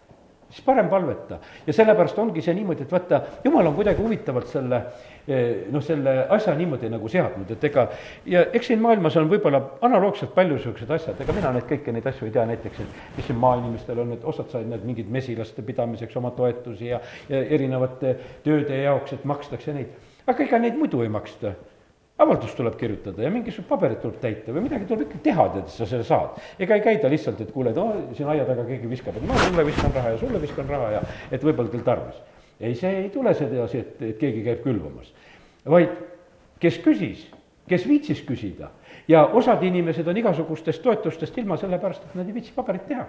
siis 0.52 0.66
parem 0.66 0.90
palveta. 0.90 1.40
ja 1.68 1.74
sellepärast 1.74 2.20
ongi 2.20 2.42
see 2.42 2.54
niimoodi, 2.56 2.84
et 2.84 2.92
vaata, 2.92 3.22
jumal 3.44 3.68
on 3.68 3.76
kuidagi 3.76 4.02
huvitavalt 4.04 4.50
selle 4.52 4.82
eh, 5.28 5.64
noh, 5.72 5.84
selle 5.84 6.16
asja 6.36 6.56
niimoodi 6.58 6.90
nagu 6.92 7.10
seadnud, 7.10 7.52
et 7.56 7.64
ega 7.70 7.88
ja 8.26 8.44
eks 8.52 8.72
siin 8.72 8.84
maailmas 8.84 9.18
on 9.22 9.30
võib-olla 9.32 9.62
analoogselt 9.88 10.36
palju 10.36 10.58
niisugused 10.58 10.92
asjad, 10.92 11.24
ega 11.24 11.36
mina 11.38 11.54
neid 11.56 11.68
kõiki 11.72 11.96
neid 11.96 12.08
asju 12.12 12.28
ei 12.28 12.36
tea, 12.36 12.46
näiteks 12.52 12.84
et 12.84 13.18
mis 13.18 13.30
siin 13.30 13.40
maainimestel 13.40 14.04
on, 14.04 14.16
et 14.18 14.28
osad 14.34 14.52
said 14.52 14.68
need 14.68 14.86
mingid 14.88 15.12
mesilaste 15.12 15.64
pidamiseks 15.66 16.20
oma 16.20 16.34
toetusi 16.36 16.92
ja, 16.92 17.00
ja 17.32 17.44
erinevate 17.58 18.16
tööde 18.44 18.84
jaoks, 18.84 19.16
et 19.16 19.28
makstakse 19.28 19.76
neid. 19.78 20.11
Aga 20.28 20.44
ega 20.44 20.60
neid 20.62 20.78
muidu 20.80 21.02
ei 21.04 21.10
maksta 21.10 21.56
avaldus 22.22 22.54
tuleb 22.56 22.76
kirjutada 22.78 23.24
ja 23.24 23.32
mingisugused 23.34 23.70
paberid 23.70 24.02
tuleb 24.02 24.20
täita 24.22 24.54
või 24.54 24.66
midagi 24.68 24.86
tuleb 24.90 25.08
ikka 25.08 25.22
teha, 25.26 25.48
tead, 25.56 25.66
et 25.66 25.74
sa 25.74 25.88
selle 25.90 26.06
saad. 26.06 26.38
ega 26.62 26.78
ei 26.78 26.84
käida 26.86 27.10
lihtsalt, 27.10 27.42
et 27.42 27.52
kuule, 27.54 27.74
no 27.76 27.88
siin 28.18 28.30
aia 28.30 28.46
taga 28.46 28.66
keegi 28.68 28.90
viskab, 28.90 29.18
et 29.18 29.26
ma 29.28 29.38
sulle 29.42 29.66
viskan 29.66 29.96
raha 29.96 30.14
ja 30.14 30.22
sulle 30.22 30.42
viskan 30.42 30.70
raha 30.70 30.92
ja 30.98 31.02
et 31.32 31.44
võib-olla 31.44 31.74
teil 31.74 31.84
tarvis. 31.88 32.22
ei, 32.60 32.76
see 32.78 32.94
ei 33.04 33.10
tule 33.10 33.34
sedasi, 33.34 33.82
et, 33.82 34.02
et 34.12 34.18
keegi 34.22 34.44
käib 34.46 34.62
külvamas, 34.66 35.10
vaid 35.66 35.96
kes 36.62 36.78
küsis, 36.86 37.26
kes 37.70 37.88
viitsis 37.90 38.22
küsida 38.28 38.70
ja 39.10 39.26
osad 39.26 39.64
inimesed 39.66 40.08
on 40.08 40.18
igasugustest 40.22 40.84
toetustest 40.84 41.38
ilma, 41.42 41.58
sellepärast 41.58 42.06
et 42.06 42.18
nad 42.20 42.28
ei 42.28 42.38
viitsi 42.38 42.54
paberit 42.56 42.86
teha 42.90 43.08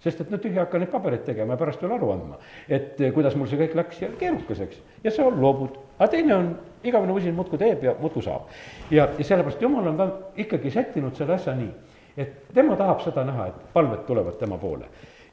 sest 0.00 0.22
et 0.24 0.30
no 0.32 0.38
tühja 0.40 0.64
hakka 0.64 0.80
neid 0.80 0.90
pabereid 0.92 1.24
tegema 1.26 1.54
ja 1.54 1.60
pärast 1.60 1.82
veel 1.82 1.92
aru 1.96 2.10
andma, 2.14 2.38
et 2.68 3.00
eh, 3.00 3.12
kuidas 3.12 3.36
mul 3.36 3.48
see 3.50 3.60
kõik 3.60 3.76
läks 3.76 4.00
ja 4.02 4.08
keerukas, 4.20 4.62
eks. 4.64 4.80
ja 5.04 5.12
sa 5.12 5.28
loobud, 5.28 5.76
aga 5.98 6.08
teine 6.14 6.34
on, 6.36 6.50
igavene 6.84 7.12
usin 7.12 7.36
muudkui 7.36 7.60
teeb 7.60 7.84
ja 7.84 7.94
muudkui 8.00 8.24
saab. 8.24 8.48
ja, 8.90 9.08
ja 9.18 9.24
sellepärast 9.24 9.62
jumal 9.62 9.92
on 9.92 10.00
ka 10.00 10.08
ikkagi 10.46 10.72
sättinud 10.72 11.16
selle 11.16 11.36
asja 11.36 11.54
nii, 11.58 11.70
et 12.16 12.52
tema 12.56 12.78
tahab 12.80 13.04
seda 13.04 13.24
näha, 13.28 13.50
et 13.52 13.72
palved 13.74 14.06
tulevad 14.08 14.40
tema 14.40 14.58
poole. 14.58 14.88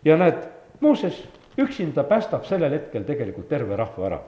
ja 0.06 0.20
näed, 0.20 0.46
Mooses 0.80 1.24
üksinda 1.58 2.04
päästab 2.06 2.44
sellel 2.46 2.76
hetkel 2.76 3.04
tegelikult 3.04 3.48
terve 3.50 3.76
rahva 3.76 4.06
ära. 4.06 4.20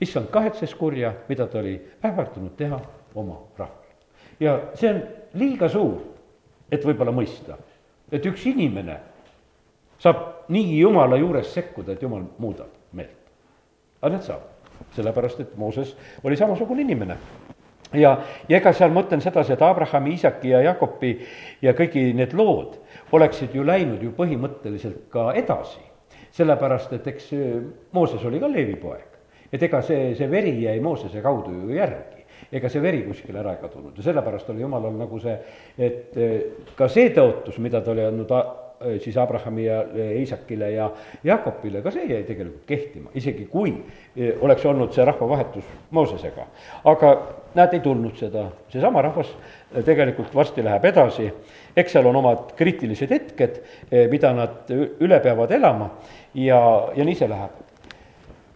issand 0.00 0.26
kahetses 0.30 0.74
kurja, 0.74 1.12
mida 1.28 1.46
ta 1.46 1.58
oli 1.58 1.76
ähvardanud 2.04 2.56
teha 2.56 2.80
oma 3.14 3.36
rahval. 3.58 3.84
ja 4.40 4.60
see 4.74 4.90
on 4.94 5.02
liiga 5.34 5.68
suur, 5.68 6.00
et 6.72 6.84
võib-olla 6.84 7.12
mõista, 7.12 7.58
et 8.12 8.26
üks 8.26 8.46
inimene 8.46 8.96
saab 10.04 10.50
nii 10.52 10.78
jumala 10.80 11.16
juures 11.16 11.54
sekkuda, 11.54 11.94
et 11.94 12.02
jumal 12.02 12.26
muudab 12.38 12.72
meelt. 12.92 13.32
aga 14.02 14.12
näed, 14.12 14.26
saab, 14.26 14.44
sellepärast 14.96 15.40
et 15.40 15.56
Mooses 15.56 15.94
oli 16.24 16.36
samasugune 16.36 16.84
inimene 16.84 17.16
ja, 17.94 18.18
ja 18.48 18.58
ega 18.58 18.72
seal 18.76 18.92
ma 18.92 19.04
ütlen 19.04 19.22
sedasi, 19.24 19.54
et 19.54 19.62
Abrahami, 19.64 20.14
Iisaki 20.14 20.52
ja 20.52 20.60
Jakobi 20.64 21.14
ja 21.62 21.74
kõigi 21.76 22.10
need 22.16 22.34
lood 22.36 22.78
oleksid 23.14 23.54
ju 23.54 23.64
läinud 23.66 24.02
ju 24.02 24.12
põhimõtteliselt 24.16 25.08
ka 25.12 25.32
edasi. 25.38 25.80
sellepärast, 26.34 26.92
et 26.92 27.06
eks 27.06 27.30
Mooses 27.92 28.24
oli 28.24 28.40
ka 28.40 28.50
Leevi 28.50 28.76
poeg. 28.76 29.08
et 29.52 29.62
ega 29.62 29.80
see, 29.82 30.14
see 30.18 30.30
veri 30.30 30.62
jäi 30.62 30.80
Moosese 30.80 31.22
kaudu 31.22 31.52
ju 31.52 31.76
järgi 31.76 32.24
ega 32.52 32.68
see 32.68 32.82
veri 32.82 33.02
kuskile 33.06 33.38
ära 33.38 33.54
ei 33.54 33.60
kadunud 33.62 33.96
ja 33.96 34.02
sellepärast 34.02 34.50
oli 34.50 34.60
jumalal 34.60 34.92
nagu 34.98 35.18
see, 35.20 35.38
et 35.78 36.18
ka 36.76 36.88
see 36.88 37.08
tõotus, 37.14 37.58
mida 37.58 37.80
ta 37.80 37.92
oli 37.94 38.04
andnud 38.04 38.30
siis 39.02 39.16
Abrahami 39.16 39.64
ja 39.64 39.82
Iisakile 40.18 40.70
ja 40.70 40.90
Jakobile, 41.24 41.82
ka 41.82 41.90
see 41.94 42.06
jäi 42.08 42.22
tegelikult 42.26 42.64
kehtima, 42.66 43.10
isegi 43.14 43.46
kui 43.50 43.72
äh, 43.72 44.34
oleks 44.40 44.64
olnud 44.66 44.92
see 44.94 45.04
rahvavahetus 45.04 45.68
Moosesega. 45.90 46.46
aga 46.84 47.12
näed, 47.54 47.76
ei 47.76 47.82
tulnud 47.84 48.16
seda, 48.18 48.46
seesama 48.72 49.02
rahvas 49.02 49.30
äh, 49.34 49.84
tegelikult 49.84 50.34
varsti 50.34 50.64
läheb 50.64 50.84
edasi, 50.90 51.30
eks 51.76 51.96
seal 51.96 52.08
on 52.10 52.20
omad 52.22 52.54
kriitilised 52.58 53.10
hetked, 53.10 53.60
mida 54.10 54.32
nad 54.34 54.70
üle 54.74 55.20
peavad 55.20 55.50
elama 55.54 55.90
ja, 56.34 56.60
ja 56.96 57.04
nii 57.04 57.16
see 57.18 57.28
läheb. 57.30 57.56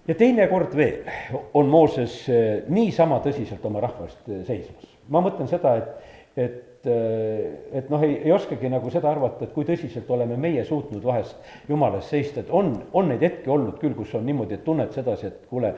ja 0.09 0.14
teinekord 0.14 0.77
veel 0.77 1.09
on 1.55 1.67
Mooses 1.69 2.21
niisama 2.69 3.19
tõsiselt 3.25 3.64
oma 3.67 3.83
rahva 3.83 4.07
eest 4.07 4.31
seismas. 4.47 4.95
ma 5.09 5.23
mõtlen 5.25 5.51
seda, 5.51 5.75
et, 5.83 6.14
et 6.37 6.69
et, 6.79 7.73
et 7.73 7.91
noh, 7.91 8.03
ei, 8.03 8.19
ei 8.25 8.33
oskagi 8.33 8.69
nagu 8.71 8.91
seda 8.93 9.11
arvata, 9.11 9.47
et 9.47 9.55
kui 9.55 9.67
tõsiselt 9.67 10.09
oleme 10.14 10.37
meie 10.41 10.64
suutnud 10.67 11.03
vahest 11.05 11.38
jumala 11.69 11.99
eest 11.99 12.14
seista, 12.14 12.43
et 12.45 12.53
on, 12.55 12.75
on 12.93 13.09
neid 13.11 13.25
hetki 13.25 13.51
olnud 13.51 13.79
küll, 13.81 13.97
kus 13.99 14.14
on 14.19 14.27
niimoodi, 14.27 14.59
et 14.59 14.64
tunned 14.67 14.93
sedasi, 14.95 15.31
et 15.31 15.49
kuule, 15.51 15.73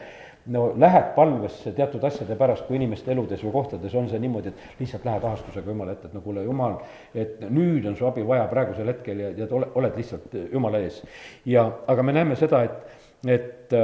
no 0.53 0.67
lähed 0.81 1.13
palvesse 1.17 1.73
teatud 1.77 2.05
asjade 2.05 2.37
pärast, 2.37 2.67
kui 2.69 2.79
inimeste 2.79 3.13
eludes 3.15 3.43
või 3.45 3.55
kohtades 3.55 3.97
on 3.97 4.09
see 4.11 4.21
niimoodi, 4.23 4.53
et 4.53 4.83
lihtsalt 4.83 5.09
lähed 5.09 5.27
ahastusega 5.31 5.73
jumala 5.73 5.97
ette, 5.97 6.11
et 6.11 6.17
no 6.17 6.25
kuule, 6.25 6.45
jumal, 6.45 6.79
et 7.15 7.43
nüüd 7.49 7.89
on 7.89 7.97
su 7.97 8.09
abi 8.09 8.25
vaja 8.27 8.47
praegusel 8.53 8.93
hetkel 8.93 9.25
ja, 9.25 9.35
ja 9.41 9.51
ole, 9.57 9.73
oled 9.81 9.99
lihtsalt 10.01 10.37
jumala 10.53 10.85
ees. 10.85 11.03
ja, 11.49 11.67
aga 11.89 12.05
me 12.07 12.17
näeme 12.17 12.39
seda, 12.41 12.65
et, 12.69 13.05
et, 13.39 13.77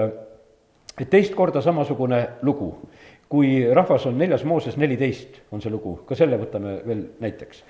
et 1.00 1.10
teist 1.12 1.36
korda 1.36 1.64
samasugune 1.64 2.22
lugu 2.42 2.74
kui 3.28 3.74
rahvas 3.74 4.06
on 4.06 4.18
neljas 4.18 4.44
Mooses 4.44 4.76
neliteist, 4.78 5.42
on 5.52 5.62
see 5.62 5.72
lugu, 5.72 5.98
ka 6.06 6.18
selle 6.18 6.38
võtame 6.40 6.78
veel 6.86 7.04
näiteks. 7.22 7.62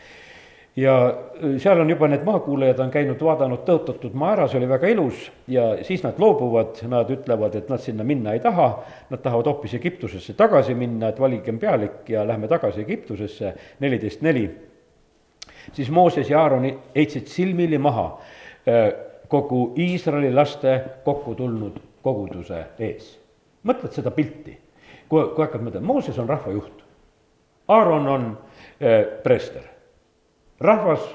ja 0.77 0.95
äh, 1.09 1.55
seal 1.63 1.81
on 1.81 1.91
juba 1.91 2.09
need 2.13 2.25
maakuulajad 2.27 2.83
on 2.85 2.91
käinud, 2.93 3.23
vaadanud 3.25 3.63
tõotatud 3.65 4.13
maa 4.13 4.35
ära, 4.35 4.49
see 4.49 4.59
oli 4.61 4.69
väga 4.69 4.91
ilus 4.93 5.31
ja 5.49 5.71
siis 5.87 6.05
nad 6.05 6.19
loobuvad, 6.21 6.83
nad 6.93 7.11
ütlevad, 7.11 7.57
et 7.57 7.71
nad 7.73 7.81
sinna 7.81 8.05
minna 8.05 8.35
ei 8.37 8.43
taha, 8.45 8.69
nad 9.11 9.23
tahavad 9.25 9.49
hoopis 9.49 9.79
Egiptusesse 9.79 10.37
tagasi 10.37 10.77
minna, 10.77 11.09
et 11.09 11.21
valigem 11.21 11.59
pealik 11.59 12.11
ja 12.13 12.27
lähme 12.29 12.49
tagasi 12.53 12.85
Egiptusesse, 12.85 13.55
neliteist 13.81 14.21
neli. 14.21 14.51
siis 15.73 15.91
Mooses 15.91 16.31
ja 16.31 16.43
Aaron 16.43 16.69
heitsid 16.95 17.33
silmili 17.33 17.79
maha 17.79 18.07
äh, 18.69 18.93
kogu 19.29 19.73
Iisraeli 19.79 20.35
laste 20.35 20.81
kokku 21.05 21.35
tulnud 21.35 21.81
koguduse 22.03 22.67
ees. 22.79 23.17
mõtled 23.65 23.97
seda 23.97 24.11
pilti 24.11 24.66
kui, 25.09 25.23
kui 25.35 25.45
hakkad 25.45 25.65
mõtlema, 25.65 25.87
Mooses 25.87 26.19
on 26.19 26.29
rahvajuht, 26.29 26.83
Aaron 27.69 28.09
on 28.09 28.27
äh, 28.31 29.05
preester, 29.23 29.63
rahvas 30.61 31.07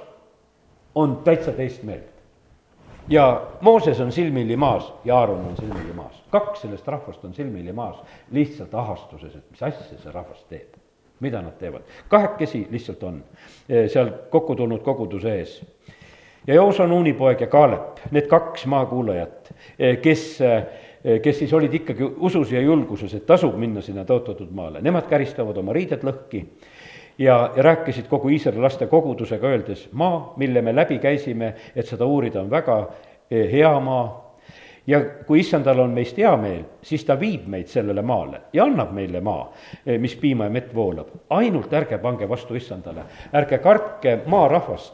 on 0.95 1.21
täitsa 1.23 1.51
teist 1.51 1.83
meelt. 1.83 2.07
ja 3.09 3.47
Mooses 3.61 3.99
on 3.99 4.11
silmili 4.11 4.55
maas 4.57 4.93
ja 5.05 5.19
Aaron 5.19 5.45
on 5.45 5.57
silmili 5.57 5.93
maas, 5.93 6.23
kaks 6.29 6.61
sellest 6.61 6.87
rahvast 6.87 7.25
on 7.25 7.33
silmili 7.33 7.71
maas 7.71 8.03
lihtsalt 8.31 8.73
ahastuses, 8.73 9.35
et 9.35 9.51
mis 9.51 9.63
asja 9.63 9.97
see 9.97 10.11
rahvas 10.11 10.43
teeb 10.49 10.77
mida 11.21 11.41
nad 11.41 11.53
teevad. 11.59 11.81
kahekesi 12.07 12.67
lihtsalt 12.71 13.03
on 13.03 13.23
seal 13.87 14.11
kokku 14.29 14.55
tulnud 14.55 14.81
koguduse 14.81 15.35
ees. 15.35 15.65
ja 16.47 16.53
Joosa 16.53 16.87
Nuuni 16.87 17.13
poeg 17.13 17.41
ja 17.41 17.47
Kaalep, 17.47 17.99
need 18.11 18.27
kaks 18.27 18.65
maakuulajat, 18.65 19.53
kes 20.01 20.41
Eh, 20.41 20.63
kes 21.23 21.39
siis 21.39 21.53
olid 21.53 21.73
ikkagi 21.73 22.05
usus 22.17 22.51
ja 22.51 22.61
julguses, 22.61 23.13
et 23.17 23.25
tasub 23.25 23.55
minna 23.57 23.81
sinna 23.81 24.05
tõotatud 24.05 24.51
maale, 24.53 24.81
nemad 24.81 25.07
käristavad 25.09 25.57
oma 25.57 25.73
riided 25.73 26.03
lõhki 26.05 26.43
ja, 27.17 27.51
ja 27.55 27.63
rääkisid 27.63 28.09
kogu 28.09 28.29
Iisraeli 28.29 28.61
laste 28.61 28.87
kogudusega, 28.87 29.47
öeldes, 29.47 29.87
maa, 29.91 30.33
mille 30.37 30.61
me 30.61 30.75
läbi 30.75 30.99
käisime, 31.01 31.53
et 31.75 31.87
seda 31.89 32.05
uurida, 32.05 32.41
on 32.41 32.51
väga 32.51 32.77
hea 33.31 33.73
maa 33.79 34.30
ja 34.87 35.01
kui 35.27 35.39
issandal 35.39 35.79
on 35.79 35.93
meist 35.93 36.17
hea 36.17 36.31
meel, 36.37 36.63
siis 36.83 37.03
ta 37.05 37.15
viib 37.19 37.45
meid 37.49 37.69
sellele 37.69 38.01
maale 38.01 38.41
ja 38.53 38.65
annab 38.65 38.93
meile 38.95 39.21
maa, 39.21 39.45
mis 40.01 40.15
piima 40.19 40.47
ja 40.47 40.53
mett 40.53 40.73
voolab. 40.75 41.07
ainult 41.29 41.73
ärge 41.73 41.97
pange 41.97 42.29
vastu 42.29 42.55
issandale, 42.55 43.05
ärge 43.33 43.57
kartke 43.57 44.19
maarahvast, 44.25 44.93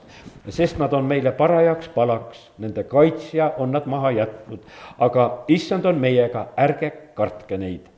sest 0.50 0.80
nad 0.80 0.93
on 0.93 1.06
meile 1.06 1.32
parajaks 1.32 1.89
palaks, 1.95 2.50
nende 2.58 2.84
kaitsja 2.84 3.54
on 3.58 3.71
nad 3.71 3.86
maha 3.86 4.12
jätnud. 4.12 4.60
aga 5.00 5.43
issand 5.47 5.86
on 5.86 5.95
meiega, 5.95 6.47
ärge 6.58 6.91
kartke 7.15 7.58
neid 7.58 7.93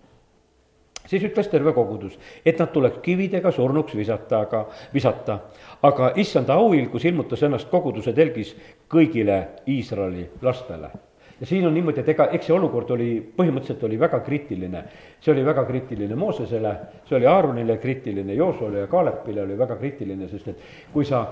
siis 1.10 1.24
ütles 1.26 1.48
terve 1.50 1.74
kogudus, 1.74 2.20
et 2.46 2.60
nad 2.60 2.70
tuleks 2.70 3.00
kividega 3.02 3.52
surnuks 3.52 3.96
visata, 3.98 4.44
aga, 4.46 4.68
visata. 4.94 5.40
aga 5.82 6.12
issanda 6.16 6.54
auhilgus 6.54 7.06
ilmutas 7.06 7.44
ennast 7.44 7.70
koguduse 7.70 8.14
telgis 8.14 8.56
kõigile 8.90 9.48
Iisraeli 9.66 10.30
lastele 10.42 10.92
ja 11.40 11.46
siin 11.46 11.68
on 11.68 11.74
niimoodi, 11.74 12.02
et 12.02 12.10
ega 12.14 12.28
eks 12.36 12.50
see 12.50 12.56
olukord 12.56 12.90
oli, 12.96 13.10
põhimõtteliselt 13.36 13.84
oli 13.88 14.00
väga 14.00 14.20
kriitiline. 14.26 14.84
see 15.22 15.34
oli 15.34 15.46
väga 15.46 15.64
kriitiline 15.66 16.16
Moosesele, 16.16 16.74
see 17.08 17.18
oli 17.18 17.28
Aaronile 17.28 17.78
kriitiline, 17.78 18.34
Joosule 18.34 18.80
ja 18.80 18.88
Kaalepile 18.88 19.42
oli 19.42 19.58
väga 19.58 19.76
kriitiline, 19.76 20.28
sest 20.28 20.48
et 20.48 20.66
kui 20.94 21.06
sa 21.06 21.26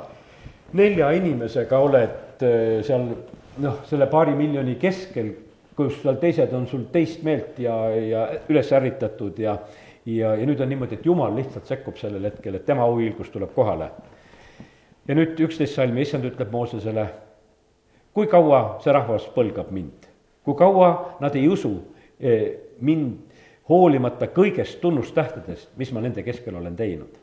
nelja 0.74 1.12
inimesega 1.12 1.80
oled 1.80 2.44
äh, 2.44 2.80
seal 2.84 3.10
noh, 3.64 3.84
selle 3.90 4.08
paari 4.08 4.36
miljoni 4.36 4.76
keskel, 4.80 5.34
kus 5.76 6.02
seal 6.02 6.18
teised 6.22 6.54
on 6.54 6.68
sul 6.68 6.88
teist 6.92 7.24
meelt 7.24 7.60
ja, 7.60 7.76
ja 7.92 8.24
üles 8.50 8.72
ärritatud 8.74 9.40
ja 9.40 9.58
ja, 10.08 10.36
ja 10.40 10.46
nüüd 10.48 10.62
on 10.64 10.70
niimoodi, 10.72 10.96
et 10.96 11.06
jumal 11.06 11.34
lihtsalt 11.36 11.68
sekkub 11.68 11.98
sellel 12.00 12.24
hetkel, 12.30 12.56
et 12.56 12.66
tema 12.66 12.86
auhiilgus 12.88 13.30
tuleb 13.34 13.52
kohale. 13.56 13.90
ja 15.08 15.16
nüüd 15.16 15.40
üksteist 15.40 15.76
salmi, 15.76 16.02
issand 16.04 16.26
ütleb 16.28 16.52
Moosesele 16.52 17.08
kui 18.18 18.26
kaua 18.26 18.80
see 18.82 18.94
rahvas 18.96 19.28
põlgab 19.36 19.70
mind, 19.70 20.08
kui 20.42 20.58
kaua 20.58 21.20
nad 21.22 21.36
ei 21.38 21.46
usu 21.54 21.70
eh, 22.18 22.74
mind 22.82 23.28
hoolimata 23.70 24.26
kõigest 24.34 24.80
tunnustähtedest, 24.82 25.76
mis 25.78 25.92
ma 25.94 26.02
nende 26.02 26.24
keskel 26.26 26.56
olen 26.58 26.76
teinud. 26.76 27.14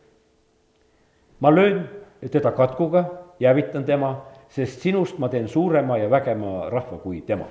ma 1.40 1.50
löön 1.50 1.82
teda 2.30 2.52
katkuga 2.52 3.04
ja 3.40 3.50
hävitan 3.50 3.84
tema, 3.84 4.22
sest 4.48 4.80
sinust 4.86 5.18
ma 5.18 5.28
teen 5.28 5.48
suurema 5.48 5.98
ja 5.98 6.10
vägema 6.10 6.70
rahva 6.70 6.98
kui 7.02 7.20
tema. 7.26 7.48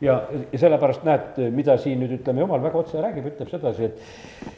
ja, 0.00 0.28
ja 0.52 0.58
sellepärast 0.58 1.08
näed, 1.08 1.40
mida 1.56 1.78
siin 1.78 2.04
nüüd 2.04 2.18
ütleme, 2.20 2.44
jumal 2.44 2.60
väga 2.62 2.78
otse 2.84 3.00
räägib, 3.00 3.32
ütleb 3.32 3.48
sedasi, 3.48 3.88
et 3.88 4.52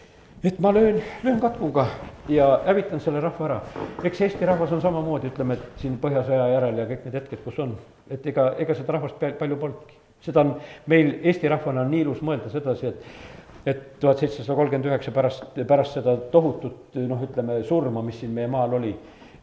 et 0.44 0.59
ma 0.61 0.72
löön, 0.74 1.02
löön 1.22 1.40
katkuga 1.40 1.87
ja 2.28 2.61
hävitan 2.66 3.00
selle 3.00 3.20
rahva 3.20 3.46
ära. 3.46 3.61
eks 4.04 4.20
Eesti 4.20 4.46
rahvas 4.46 4.72
on 4.72 4.80
samamoodi, 4.80 5.30
ütleme, 5.33 5.54
et 5.54 5.80
siin 5.80 5.96
Põhjasõja 6.00 6.48
järel 6.52 6.78
ja 6.78 6.87
kõik 6.88 7.07
need 7.07 7.16
hetked, 7.20 7.40
kus 7.44 7.59
on, 7.64 7.76
et 8.11 8.26
ega, 8.26 8.50
ega 8.59 8.74
seda 8.74 8.98
rahvast 8.98 9.22
palju 9.38 9.57
polnudki. 9.57 9.96
seda 10.20 10.40
on 10.40 10.54
meil 10.87 11.14
Eesti 11.22 11.48
rahvana 11.48 11.80
on 11.80 11.90
nii 11.90 12.04
ilus 12.04 12.20
mõelda 12.20 12.52
sedasi, 12.52 12.92
et 12.92 13.33
et 13.66 14.00
tuhat 14.00 14.20
seitsesada 14.20 14.57
kolmkümmend 14.59 14.90
üheksa 14.90 15.12
pärast, 15.12 15.44
pärast 15.68 15.96
seda 15.96 16.16
tohutut 16.33 16.96
noh, 17.00 17.22
ütleme 17.24 17.62
surma, 17.64 18.02
mis 18.04 18.18
siin 18.20 18.35
meie 18.37 18.46
maal 18.46 18.76
oli, 18.76 18.92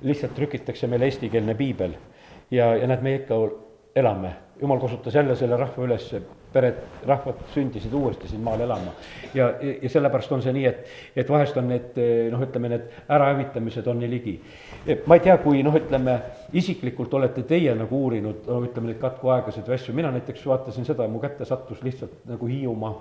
lihtsalt 0.05 0.35
trükitakse 0.37 0.87
meile 0.87 1.07
eestikeelne 1.09 1.55
piibel 1.57 1.95
ja, 2.51 2.75
ja 2.75 2.87
näed, 2.87 3.01
meie 3.01 3.23
ikka 3.23 3.39
elame. 3.95 4.35
jumal 4.61 4.79
kasutas 4.79 5.15
jälle 5.15 5.35
selle 5.35 5.57
rahva 5.57 5.83
üles, 5.83 6.11
pered, 6.53 6.75
rahvad 7.07 7.39
sündisid 7.53 7.93
uuesti 7.93 8.27
siin 8.27 8.41
maal 8.41 8.59
elama. 8.61 8.91
ja, 9.33 9.53
ja 9.81 9.89
sellepärast 9.89 10.31
on 10.31 10.41
see 10.41 10.53
nii, 10.53 10.65
et, 10.65 10.91
et 11.15 11.29
vahest 11.29 11.57
on 11.57 11.69
need 11.71 11.97
noh, 12.31 12.43
ütleme 12.45 12.69
need 12.69 12.83
ärahävitamised 13.09 13.87
on 13.87 13.99
nii 13.99 14.09
ligi. 14.09 14.35
ma 15.05 15.17
ei 15.17 15.23
tea, 15.25 15.37
kui 15.41 15.63
noh, 15.63 15.75
ütleme 15.75 16.19
isiklikult 16.53 17.13
olete 17.13 17.43
teie 17.49 17.73
nagu 17.75 18.03
uurinud, 18.03 18.45
no 18.47 18.59
ütleme 18.65 18.91
neid 18.91 19.01
katkuaegasid 19.01 19.67
või 19.67 19.79
asju, 19.79 19.95
mina 19.97 20.11
näiteks 20.13 20.45
vaatasin 20.45 20.85
seda, 20.85 21.07
mu 21.07 21.19
kätte 21.23 21.45
sattus 21.45 21.81
lihtsalt 21.83 22.21
nagu 22.29 22.47
Hiiumaa, 22.51 22.93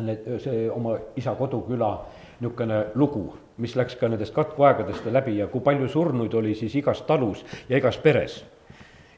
need, 0.00 0.26
see 0.42 0.66
oma 0.70 0.96
isa 1.16 1.36
koduküla 1.38 1.92
niisugune 2.40 2.86
lugu, 2.98 3.28
mis 3.62 3.76
läks 3.78 3.94
ka 4.00 4.08
nendest 4.10 4.34
katkuaegadest 4.34 5.06
läbi 5.12 5.36
ja 5.38 5.46
kui 5.46 5.62
palju 5.62 5.86
surnuid 5.88 6.34
oli 6.34 6.56
siis 6.58 6.74
igas 6.80 7.04
talus 7.06 7.44
ja 7.68 7.78
igas 7.78 8.00
peres 8.02 8.40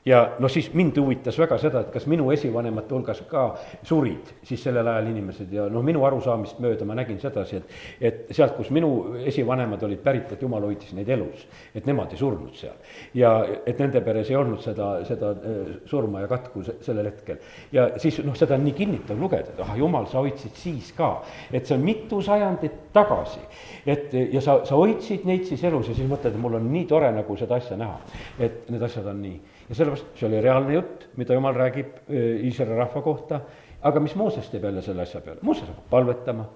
ja 0.04 0.20
noh, 0.38 0.50
siis 0.52 0.68
mind 0.76 0.98
huvitas 1.00 1.38
väga 1.40 1.56
seda, 1.60 1.80
et 1.84 1.92
kas 1.94 2.04
minu 2.10 2.28
esivanemate 2.34 2.92
hulgas 2.94 3.22
ka 3.28 3.44
surid 3.88 4.32
siis 4.44 4.60
sellel 4.66 4.88
ajal 4.90 5.08
inimesed 5.08 5.52
ja 5.52 5.64
noh, 5.72 5.84
minu 5.86 6.04
arusaamist 6.04 6.60
mööda 6.60 6.84
ma 6.84 6.96
nägin 6.98 7.20
sedasi, 7.22 7.60
et 7.60 8.04
et 8.04 8.34
sealt, 8.36 8.56
kus 8.58 8.70
minu 8.74 8.90
esivanemad 9.24 9.82
olid 9.86 10.02
pärit, 10.04 10.32
et 10.32 10.42
jumal 10.42 10.66
hoidis 10.66 10.92
neid 10.96 11.08
elus, 11.08 11.46
et 11.74 11.86
nemad 11.88 12.12
ei 12.12 12.20
surnud 12.20 12.52
seal. 12.58 12.76
ja 13.14 13.32
et 13.64 13.80
nende 13.80 14.02
peres 14.04 14.30
ei 14.30 14.36
olnud 14.36 14.60
seda, 14.64 14.90
seda 15.08 15.32
äh, 15.32 15.72
surma 15.88 16.24
ja 16.24 16.28
katku 16.28 16.64
sellel 16.64 17.08
hetkel. 17.08 17.40
ja 17.72 17.88
siis 17.98 18.20
noh, 18.24 18.36
seda 18.36 18.58
on 18.58 18.64
nii 18.68 18.76
kinnitav 18.76 19.20
lugeda, 19.20 19.54
et 19.54 19.64
ah, 19.64 19.72
jumal, 19.78 20.06
sa 20.12 20.20
hoidsid 20.20 20.60
siis 20.60 20.92
ka, 20.96 21.14
et 21.50 21.64
see 21.64 21.78
on 21.78 21.84
mitu 21.84 22.20
sajandit 22.22 22.92
tagasi. 22.92 23.40
et 23.86 24.12
ja 24.32 24.44
sa, 24.44 24.60
sa 24.68 24.76
hoidsid 24.76 25.24
neid 25.24 25.48
siis 25.48 25.64
elus 25.64 25.88
ja 25.88 25.96
siis 25.96 26.08
mõtled, 26.10 26.36
et 26.36 26.40
mul 26.40 26.60
on 26.60 26.72
nii 26.72 26.84
tore 26.92 27.10
nagu 27.12 27.36
seda 27.40 27.56
asja 27.56 27.80
näha, 27.80 28.00
et 28.38 28.68
need 28.68 28.82
asjad 28.84 29.08
on 29.08 29.22
nii 29.24 29.53
ja 29.68 29.74
sellepärast 29.74 30.18
see 30.18 30.28
oli 30.28 30.40
reaalne 30.44 30.76
jutt, 30.76 31.08
mida 31.16 31.36
jumal 31.36 31.56
räägib 31.56 31.98
äh, 32.04 32.46
Iisraeli 32.46 32.76
rahva 32.78 33.02
kohta, 33.02 33.40
aga 33.84 34.00
mis 34.00 34.14
Mooses 34.16 34.48
teeb 34.52 34.64
jälle 34.64 34.82
selle 34.82 35.04
asja 35.04 35.20
peale, 35.24 35.40
Mooses 35.42 35.68
hakkab 35.68 35.90
palvetama. 35.90 36.48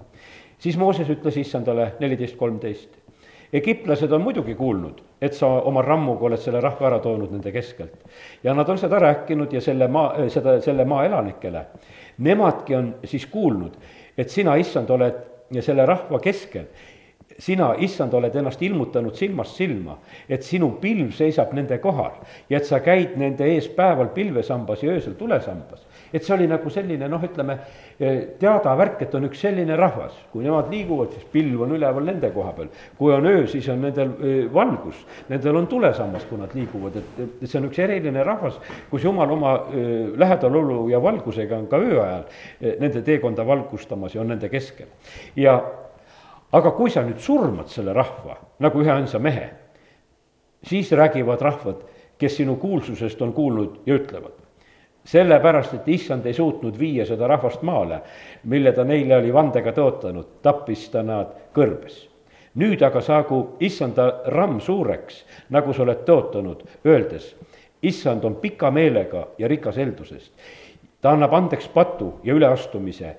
siis 0.58 0.76
Mooses 0.78 1.08
ütles 1.08 1.36
issandale 1.40 1.92
neliteist 2.00 2.36
kolmteist, 2.36 2.90
egiptlased 3.52 4.12
on 4.12 4.22
muidugi 4.22 4.54
kuulnud, 4.54 5.00
et 5.20 5.34
sa 5.34 5.46
oma 5.46 5.82
rammuga 5.82 6.26
oled 6.28 6.40
selle 6.40 6.60
rahva 6.60 6.90
ära 6.90 6.98
toonud 6.98 7.32
nende 7.32 7.52
keskelt. 7.52 8.04
ja 8.42 8.54
nad 8.54 8.68
on 8.68 8.78
seda 8.78 8.98
rääkinud 8.98 9.52
ja 9.52 9.60
selle 9.60 9.88
maa, 9.88 10.14
äh, 10.18 10.28
seda, 10.28 10.60
selle 10.60 10.84
maa 10.84 11.04
elanikele. 11.06 11.66
Nemadki 12.18 12.74
on 12.76 12.94
siis 13.04 13.26
kuulnud, 13.26 13.76
et 14.18 14.30
sina, 14.30 14.56
issand, 14.56 14.90
oled 14.90 15.24
selle 15.62 15.86
rahva 15.86 16.18
keskel 16.20 16.66
sina, 17.38 17.72
issand, 17.79 18.14
oled 18.18 18.35
ennast 18.35 18.62
ilmutanud 18.66 19.14
silmast 19.16 19.59
silma, 19.59 19.94
et 20.29 20.42
sinu 20.46 20.72
pilv 20.83 21.12
seisab 21.14 21.53
nende 21.55 21.79
kohal 21.83 22.16
ja 22.51 22.59
et 22.59 22.66
sa 22.66 22.81
käid 22.83 23.14
nende 23.20 23.46
ees 23.46 23.68
päeval 23.77 24.11
pilvesambas 24.14 24.83
ja 24.83 24.96
öösel 24.96 25.14
tulesambas. 25.18 25.87
et 26.12 26.24
see 26.24 26.35
oli 26.35 26.48
nagu 26.48 26.70
selline 26.72 27.09
noh, 27.09 27.22
ütleme 27.22 27.59
eh, 28.01 28.20
teadavärk, 28.40 29.03
et 29.05 29.14
on 29.14 29.29
üks 29.29 29.42
selline 29.44 29.77
rahvas, 29.77 30.16
kui 30.33 30.42
nemad 30.44 30.70
liiguvad, 30.72 31.12
siis 31.14 31.27
pilv 31.33 31.62
on 31.62 31.74
üleval 31.77 32.07
nende 32.09 32.31
koha 32.35 32.53
peal. 32.57 32.70
kui 32.98 33.14
on 33.14 33.27
öö, 33.27 33.46
siis 33.46 33.68
on 33.68 33.83
nendel 33.87 34.14
eh, 34.18 34.38
valgus, 34.55 35.05
nendel 35.29 35.62
on 35.62 35.66
tulesammas, 35.70 36.27
kui 36.27 36.40
nad 36.40 36.55
liiguvad, 36.59 36.96
et, 36.98 37.27
et 37.29 37.46
see 37.46 37.61
on 37.61 37.68
üks 37.70 37.79
eriline 37.85 38.24
rahvas, 38.27 38.59
kus 38.90 39.05
jumal 39.05 39.31
oma 39.37 39.55
eh, 39.70 40.09
lähedalolu 40.16 40.88
ja 40.90 41.03
valgusega 41.03 41.59
on 41.59 41.68
ka 41.70 41.79
öö 41.79 42.01
ajal 42.03 42.24
nende 42.81 43.03
teekonda 43.07 43.46
valgustamas 43.46 44.16
ja 44.16 44.24
on 44.24 44.35
nende 44.35 44.48
keskel. 44.51 44.88
ja 45.37 45.61
aga 46.52 46.70
kui 46.70 46.90
sa 46.90 47.02
nüüd 47.04 47.20
surmad 47.20 47.68
selle 47.72 47.92
rahva 47.92 48.38
nagu 48.62 48.80
üheainsa 48.82 49.18
mehe, 49.18 49.50
siis 50.64 50.92
räägivad 50.92 51.40
rahvad, 51.40 51.82
kes 52.18 52.37
sinu 52.37 52.56
kuulsusest 52.56 53.22
on 53.22 53.32
kuulnud 53.32 53.80
ja 53.87 53.94
ütlevad. 53.94 54.32
sellepärast, 55.08 55.74
et 55.74 55.88
issand 55.88 56.26
ei 56.26 56.34
suutnud 56.37 56.78
viia 56.78 57.06
seda 57.06 57.26
rahvast 57.26 57.62
maale, 57.62 58.02
mille 58.44 58.72
ta 58.72 58.84
neile 58.84 59.16
oli 59.16 59.32
vandega 59.32 59.72
tõotanud, 59.72 60.26
tappis 60.42 60.88
ta 60.90 61.02
nad 61.02 61.32
kõrbes. 61.54 62.08
nüüd 62.54 62.82
aga 62.82 63.00
saagu 63.00 63.56
issanda 63.61 64.22
ramm 64.26 64.61
suureks, 64.61 65.24
nagu 65.50 65.72
sa 65.72 65.82
oled 65.82 66.04
tõotanud, 66.04 66.64
öeldes, 66.84 67.37
issand 67.82 68.24
on 68.24 68.34
pika 68.34 68.70
meelega 68.70 69.28
ja 69.38 69.48
rikas 69.48 69.76
heldusest. 69.76 70.32
ta 71.00 71.11
annab 71.11 71.32
andeks 71.32 71.68
patu 71.68 72.12
ja 72.24 72.34
üleastumise, 72.34 73.16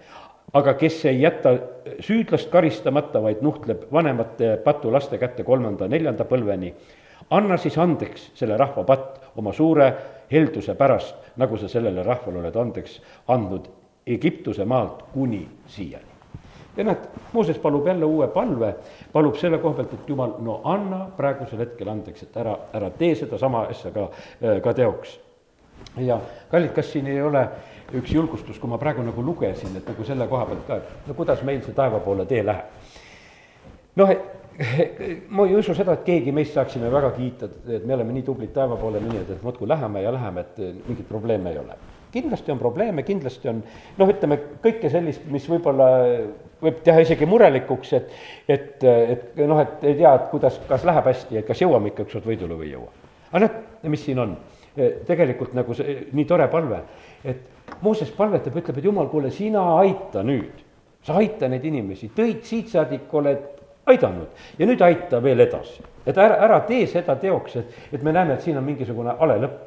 aga 0.53 0.73
kes 0.73 1.03
ei 1.05 1.21
jäta 1.21 1.53
süüdlast 1.99 2.49
karistamata, 2.49 3.21
vaid 3.21 3.43
nuhtleb 3.45 3.85
vanemate 3.93 4.57
patu 4.63 4.91
laste 4.91 5.17
kätte 5.17 5.43
kolmanda-neljanda 5.43 6.25
põlveni, 6.25 6.73
anna 7.29 7.57
siis 7.57 7.77
andeks 7.77 8.31
selle 8.39 8.57
rahva 8.57 8.83
patt 8.83 9.37
oma 9.37 9.53
suure 9.53 9.91
helduse 10.31 10.75
pärast, 10.75 11.15
nagu 11.37 11.57
sa 11.57 11.69
sellele 11.69 12.03
rahvale 12.03 12.41
oled 12.41 12.55
andeks 12.55 12.99
andnud 13.27 13.69
Egiptuse 14.09 14.65
maalt 14.65 15.03
kuni 15.13 15.47
siiani. 15.67 16.05
ja 16.77 16.83
näed, 16.83 17.07
Mooses 17.33 17.57
palub 17.59 17.87
jälle 17.87 18.05
uue 18.05 18.27
palve, 18.27 18.73
palub 19.11 19.35
selle 19.35 19.57
koha 19.57 19.75
pealt, 19.75 19.93
et 19.93 20.09
jumal, 20.09 20.33
no 20.39 20.61
anna 20.63 21.05
praegusel 21.17 21.59
hetkel 21.59 21.89
andeks, 21.89 22.23
et 22.23 22.37
ära, 22.37 22.55
ära 22.73 22.89
tee 22.89 23.15
sedasama 23.15 23.67
asja 23.69 23.91
ka, 23.91 24.07
ka 24.63 24.73
teoks. 24.73 25.19
ja 25.97 26.19
kallid, 26.49 26.73
kas 26.73 26.91
siin 26.91 27.07
ei 27.07 27.21
ole 27.21 27.47
üks 27.97 28.13
julgustus, 28.13 28.59
kui 28.59 28.69
ma 28.69 28.79
praegu 28.81 29.03
nagu 29.05 29.23
lugesin, 29.25 29.75
et 29.77 29.87
nagu 29.87 30.05
selle 30.07 30.27
koha 30.29 30.47
pealt 30.49 30.65
ka, 30.67 30.79
et 30.81 31.07
no 31.09 31.15
kuidas 31.17 31.41
meil 31.47 31.61
see 31.65 31.75
taeva 31.77 32.01
poole 32.03 32.25
tee 32.29 32.43
läheb. 32.45 32.97
noh, 33.99 34.11
ma 35.35 35.45
ei 35.47 35.55
usu 35.55 35.73
seda, 35.75 35.95
et 35.95 36.03
keegi 36.07 36.33
meist 36.35 36.57
saaksime 36.57 36.91
väga 36.91 37.13
kiita, 37.15 37.47
et 37.71 37.85
me 37.87 37.95
oleme 37.95 38.15
nii 38.15 38.25
tublid 38.27 38.51
taeva 38.55 38.77
poole 38.79 38.99
minejad, 39.03 39.31
et 39.35 39.45
muudkui 39.45 39.69
läheme 39.69 40.03
ja 40.03 40.11
läheme, 40.13 40.43
et 40.43 40.59
mingeid 40.87 41.07
probleeme 41.07 41.53
ei 41.53 41.61
ole. 41.61 41.79
kindlasti 42.11 42.51
on 42.51 42.59
probleeme, 42.59 43.03
kindlasti 43.05 43.49
on 43.51 43.63
noh, 43.97 44.09
ütleme 44.09 44.39
kõike 44.63 44.89
sellist, 44.89 45.25
mis 45.29 45.45
võib-olla 45.49 45.89
võib 46.59 46.79
teha 46.83 47.03
isegi 47.05 47.27
murelikuks, 47.29 47.91
et, 47.93 48.15
et, 48.49 48.83
et 48.83 49.43
noh, 49.45 49.61
et 49.61 49.83
ei 49.85 49.99
tea, 50.01 50.13
et 50.15 50.31
kuidas, 50.31 50.57
kas 50.67 50.87
läheb 50.89 51.05
hästi, 51.11 51.37
et 51.39 51.47
kas 51.47 51.61
jõuame 51.61 51.93
ikka 51.93 52.07
ükskord 52.07 52.27
võidule 52.27 52.57
või 52.59 52.71
ei 52.71 52.73
jõua. 52.75 52.89
aga 53.31 53.45
noh, 53.45 53.59
mis 53.93 54.03
siin 54.03 54.19
on 54.25 54.35
tegelikult 55.07 55.53
nagu 55.57 55.73
see 55.73 55.95
nii 56.13 56.25
tore 56.29 56.47
palve, 56.51 56.81
et 57.23 57.47
Mooses 57.81 58.09
palvetab, 58.11 58.55
ütleb, 58.57 58.79
et 58.79 58.85
jumal, 58.89 59.07
kuule, 59.11 59.29
sina 59.31 59.61
aita 59.79 60.23
nüüd. 60.25 60.65
sa 61.05 61.15
aita 61.15 61.47
neid 61.47 61.63
inimesi, 61.63 62.09
tõid 62.11 62.41
siit 62.43 62.67
saadik, 62.67 63.05
oled 63.15 63.45
aidanud 63.87 64.59
ja 64.59 64.67
nüüd 64.67 64.81
aita 64.83 65.21
veel 65.23 65.39
edasi. 65.45 65.83
et 66.05 66.17
ära, 66.17 66.39
ära 66.45 66.59
tee 66.67 66.87
seda 66.87 67.15
teoks, 67.15 67.55
et, 67.55 67.77
et 67.93 68.03
me 68.03 68.11
näeme, 68.11 68.33
et 68.35 68.41
siin 68.43 68.57
on 68.57 68.65
mingisugune 68.65 69.15
hale 69.19 69.37
lõpp. 69.43 69.59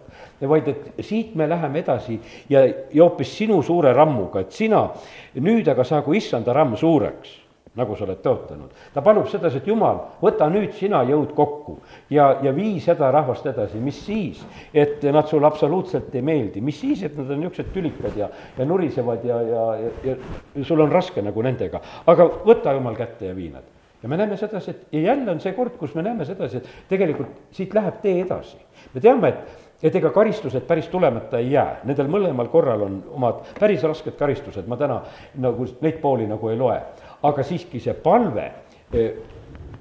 vaid 0.48 0.68
et 0.68 1.04
siit 1.04 1.34
me 1.38 1.48
läheme 1.48 1.78
edasi 1.78 2.18
ja, 2.50 2.66
ja 2.66 3.04
hoopis 3.04 3.36
sinu 3.38 3.62
suure 3.62 3.92
rammuga, 3.92 4.40
et 4.40 4.52
sina 4.52 4.88
nüüd 5.34 5.68
aga 5.68 5.84
saagu 5.84 6.14
issanda 6.18 6.52
ramm 6.52 6.76
suureks 6.76 7.41
nagu 7.78 7.96
sa 7.96 8.04
oled 8.04 8.20
tõotanud. 8.20 8.72
ta 8.92 9.02
palub 9.04 9.28
sedasi, 9.30 9.62
et 9.62 9.68
jumal, 9.68 10.00
võta 10.20 10.48
nüüd 10.52 10.74
sina 10.76 11.02
jõud 11.08 11.32
kokku 11.36 11.78
ja, 12.12 12.28
ja 12.44 12.52
vii 12.52 12.80
seda 12.84 13.10
rahvast 13.14 13.46
edasi, 13.48 13.80
mis 13.80 13.98
siis, 14.04 14.42
et 14.74 15.04
nad 15.12 15.28
sulle 15.30 15.48
absoluutselt 15.48 16.14
ei 16.14 16.24
meeldi, 16.26 16.60
mis 16.60 16.80
siis, 16.80 17.02
et 17.06 17.16
nad 17.16 17.30
on 17.30 17.40
niisugused 17.40 17.72
tülikad 17.72 18.18
ja, 18.18 18.28
ja 18.58 18.68
nurisevad 18.68 19.24
ja, 19.24 19.40
ja, 19.48 19.64
ja, 19.80 20.16
ja 20.54 20.64
sul 20.68 20.84
on 20.84 20.92
raske 20.92 21.24
nagu 21.24 21.44
nendega, 21.44 21.80
aga 22.06 22.28
võta 22.44 22.76
jumal 22.76 22.98
kätte 22.98 23.30
ja 23.30 23.36
vii 23.36 23.48
nad. 23.54 23.64
ja 24.02 24.08
me 24.08 24.16
näeme 24.20 24.36
sedasi, 24.36 24.70
et 24.70 24.92
ja 24.92 25.00
jälle 25.08 25.30
on 25.30 25.40
see 25.40 25.52
kord, 25.56 25.78
kus 25.80 25.94
me 25.94 26.02
näeme 26.04 26.24
sedasi, 26.28 26.60
et 26.60 26.88
tegelikult 26.92 27.54
siit 27.56 27.74
läheb 27.74 28.02
tee 28.02 28.20
edasi. 28.26 28.58
me 28.92 29.00
teame, 29.00 29.28
et 29.28 29.71
et 29.82 29.96
ega 29.98 30.10
karistused 30.14 30.66
päris 30.66 30.88
tulemata 30.88 31.38
ei 31.38 31.52
jää, 31.52 31.80
nendel 31.84 32.08
mõlemal 32.10 32.48
korral 32.52 32.86
on 32.86 32.98
omad 33.18 33.42
päris 33.58 33.82
rasked 33.82 34.16
karistused, 34.18 34.66
ma 34.70 34.78
täna 34.80 35.00
nagu 35.42 35.66
neid 35.80 36.00
pooli 36.02 36.26
nagu 36.30 36.48
ei 36.48 36.58
loe. 36.58 36.78
Aga 37.22 37.44
siiski 37.46 37.80
see 37.82 37.94
palve 37.94 38.48
eh, 38.92 39.12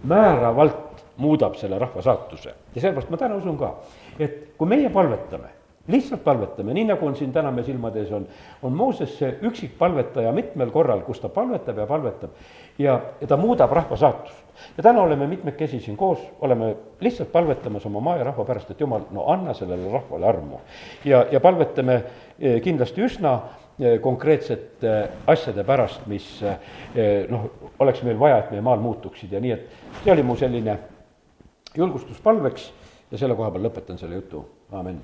määravalt 0.03 1.05
muudab 1.21 1.55
selle 1.55 1.79
rahva 1.79 2.01
saatuse. 2.01 2.53
ja 2.75 2.81
sellepärast 2.81 3.09
ma 3.09 3.17
täna 3.17 3.35
usun 3.35 3.57
ka, 3.57 3.75
et 4.19 4.53
kui 4.57 4.67
meie 4.67 4.89
palvetame, 4.89 5.60
lihtsalt 5.87 6.23
palvetame, 6.23 6.73
nii 6.73 6.85
nagu 6.91 7.07
on 7.07 7.15
siin 7.17 7.31
täna 7.33 7.51
me 7.51 7.63
silmade 7.63 8.03
ees 8.03 8.11
on, 8.13 8.27
on 8.61 8.73
Mooses 8.77 9.15
see 9.17 9.31
üksik 9.47 9.73
palvetaja 9.79 10.31
mitmel 10.35 10.69
korral, 10.71 11.01
kus 11.07 11.19
ta 11.19 11.29
palvetab 11.29 11.81
ja 11.81 11.87
palvetab. 11.89 12.35
Ja, 12.79 12.99
ja 13.21 13.27
ta 13.27 13.37
muudab 13.37 13.71
rahva 13.71 13.97
saatust. 13.97 14.37
ja 14.77 14.83
täna 14.83 15.01
oleme 15.01 15.27
mitmekesi 15.27 15.79
siin 15.79 15.97
koos, 15.97 16.19
oleme 16.41 16.75
lihtsalt 16.99 17.31
palvetamas 17.31 17.85
oma 17.85 17.99
maa 17.99 18.17
ja 18.17 18.23
rahva 18.23 18.45
pärast, 18.45 18.71
et 18.71 18.79
jumal, 18.79 19.07
no 19.11 19.25
anna 19.31 19.53
sellele 19.53 19.91
rahvale 19.91 20.27
armu. 20.27 20.59
ja, 21.05 21.25
ja 21.31 21.39
palvetame 21.39 22.03
eh, 22.39 22.61
kindlasti 22.61 23.01
üsna 23.01 23.39
Eh, 23.81 23.97
konkreetsete 24.01 24.91
asjade 25.27 25.63
pärast, 25.65 26.03
mis 26.05 26.25
eh, 26.43 27.23
noh, 27.31 27.47
oleks 27.81 28.03
meil 28.05 28.19
vaja, 28.19 28.43
et 28.43 28.51
meie 28.53 28.61
maal 28.61 28.83
muutuksid. 28.83 29.33
Ja 29.33 29.41
nii, 29.41 29.55
et 29.55 30.03
see 30.03 30.13
oli 30.13 30.27
mu 30.27 30.37
selline 30.37 30.77
julgustuspalveks 31.79 32.69
ja 33.09 33.17
selle 33.17 33.39
koha 33.39 33.49
peal 33.55 33.69
lõpetan 33.71 33.97
selle 33.97 34.21
jutu, 34.21 34.45
amin 34.69 34.99